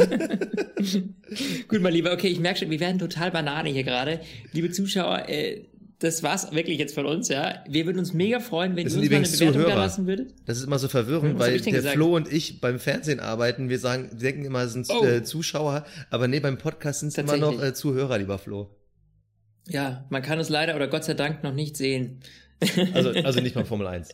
Gut, 1.68 1.80
mein 1.80 1.92
Lieber, 1.92 2.12
okay, 2.12 2.28
ich 2.28 2.38
merke 2.38 2.60
schon, 2.60 2.70
wir 2.70 2.78
werden 2.80 3.00
total 3.00 3.32
Banane 3.32 3.70
hier 3.70 3.82
gerade. 3.82 4.20
Liebe 4.52 4.70
Zuschauer, 4.70 5.28
äh, 5.28 5.64
das 5.98 6.22
war's 6.22 6.52
wirklich 6.52 6.78
jetzt 6.78 6.94
von 6.94 7.06
uns, 7.06 7.28
ja. 7.28 7.64
Wir 7.68 7.86
würden 7.86 7.98
uns 7.98 8.12
mega 8.12 8.38
freuen, 8.40 8.76
wenn 8.76 8.84
Das 8.84 8.94
ihr 8.94 9.00
uns 9.00 9.10
mal 9.10 9.16
eine 9.16 9.26
Bewertung 9.26 9.46
da 9.46 9.52
Zuhörer. 9.62 9.76
lassen 9.76 10.06
würdet. 10.06 10.34
Das 10.44 10.58
ist 10.58 10.64
immer 10.64 10.78
so 10.78 10.88
verwirrend, 10.88 11.38
weil 11.38 11.58
der 11.60 11.72
gesagt? 11.72 11.94
Flo 11.94 12.14
und 12.16 12.30
ich 12.30 12.60
beim 12.60 12.78
Fernsehen 12.78 13.18
arbeiten. 13.20 13.68
Wir 13.70 13.78
sagen, 13.78 14.10
wir 14.12 14.18
denken 14.18 14.44
immer, 14.44 14.62
es 14.62 14.72
sind 14.74 14.86
Oh. 14.90 15.04
äh, 15.04 15.22
Zuschauer, 15.22 15.86
aber 16.10 16.28
nee, 16.28 16.40
beim 16.40 16.58
Podcast 16.58 17.00
sind 17.00 17.08
es 17.08 17.18
immer 17.18 17.36
noch 17.38 17.62
äh, 17.62 17.72
Zuhörer, 17.72 18.18
lieber 18.18 18.38
Flo. 18.38 18.68
Ja, 19.68 20.04
man 20.10 20.22
kann 20.22 20.38
uns 20.38 20.48
leider 20.48 20.76
oder 20.76 20.86
Gott 20.88 21.04
sei 21.04 21.14
Dank 21.14 21.42
noch 21.42 21.54
nicht 21.54 21.76
sehen. 21.76 22.20
Also, 22.94 23.10
also 23.24 23.40
nicht 23.40 23.54
mal 23.56 23.64
Formel 23.64 23.86
1. 23.86 24.10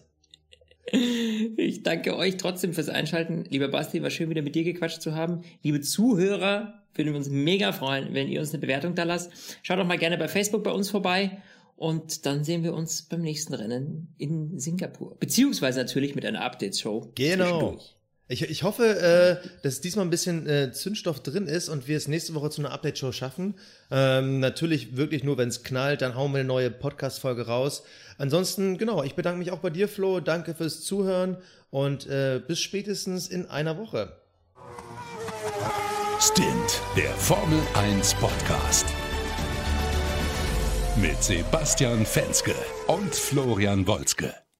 Ich 1.56 1.82
danke 1.84 2.16
euch 2.16 2.36
trotzdem 2.36 2.72
fürs 2.74 2.88
Einschalten. 2.88 3.44
Lieber 3.48 3.68
Basti, 3.68 4.02
war 4.02 4.10
schön 4.10 4.28
wieder 4.30 4.42
mit 4.42 4.54
dir 4.54 4.64
gequatscht 4.64 5.00
zu 5.00 5.14
haben. 5.14 5.42
Liebe 5.62 5.80
Zuhörer, 5.80 6.82
würden 6.94 7.12
wir 7.12 7.16
uns 7.16 7.28
mega 7.30 7.72
freuen, 7.72 8.12
wenn 8.14 8.28
ihr 8.28 8.40
uns 8.40 8.50
eine 8.52 8.60
Bewertung 8.60 8.94
da 8.94 9.04
lasst. 9.04 9.30
Schaut 9.62 9.78
doch 9.78 9.86
mal 9.86 9.96
gerne 9.98 10.18
bei 10.18 10.28
Facebook 10.28 10.64
bei 10.64 10.70
uns 10.72 10.90
vorbei. 10.90 11.38
Und 11.82 12.26
dann 12.26 12.44
sehen 12.44 12.62
wir 12.62 12.74
uns 12.74 13.02
beim 13.02 13.22
nächsten 13.22 13.54
Rennen 13.54 14.14
in 14.16 14.56
Singapur. 14.56 15.16
Beziehungsweise 15.18 15.80
natürlich 15.80 16.14
mit 16.14 16.24
einer 16.24 16.42
Update-Show. 16.42 17.10
Genau. 17.16 17.76
Ich, 18.28 18.42
ich 18.42 18.62
hoffe, 18.62 19.00
äh, 19.00 19.48
dass 19.64 19.80
diesmal 19.80 20.06
ein 20.06 20.10
bisschen 20.10 20.48
äh, 20.48 20.70
Zündstoff 20.70 21.24
drin 21.24 21.48
ist 21.48 21.68
und 21.68 21.88
wir 21.88 21.96
es 21.96 22.06
nächste 22.06 22.34
Woche 22.34 22.50
zu 22.50 22.62
einer 22.62 22.70
Update-Show 22.70 23.10
schaffen. 23.10 23.56
Ähm, 23.90 24.38
natürlich 24.38 24.96
wirklich 24.96 25.24
nur, 25.24 25.38
wenn 25.38 25.48
es 25.48 25.64
knallt, 25.64 26.02
dann 26.02 26.14
hauen 26.14 26.30
wir 26.30 26.38
eine 26.38 26.46
neue 26.46 26.70
Podcast-Folge 26.70 27.48
raus. 27.48 27.82
Ansonsten, 28.16 28.78
genau, 28.78 29.02
ich 29.02 29.16
bedanke 29.16 29.40
mich 29.40 29.50
auch 29.50 29.58
bei 29.58 29.70
dir, 29.70 29.88
Flo. 29.88 30.20
Danke 30.20 30.54
fürs 30.54 30.82
Zuhören 30.82 31.36
und 31.70 32.06
äh, 32.06 32.40
bis 32.46 32.60
spätestens 32.60 33.26
in 33.26 33.46
einer 33.46 33.76
Woche. 33.76 34.18
Stint, 36.20 36.80
der 36.96 37.10
Formel 37.14 37.58
1 37.74 38.14
Podcast. 38.14 38.86
Mit 40.96 41.22
Sebastian 41.22 42.04
Fenske 42.04 42.54
und 42.86 43.14
Florian 43.14 43.86
Wolzke. 43.86 44.42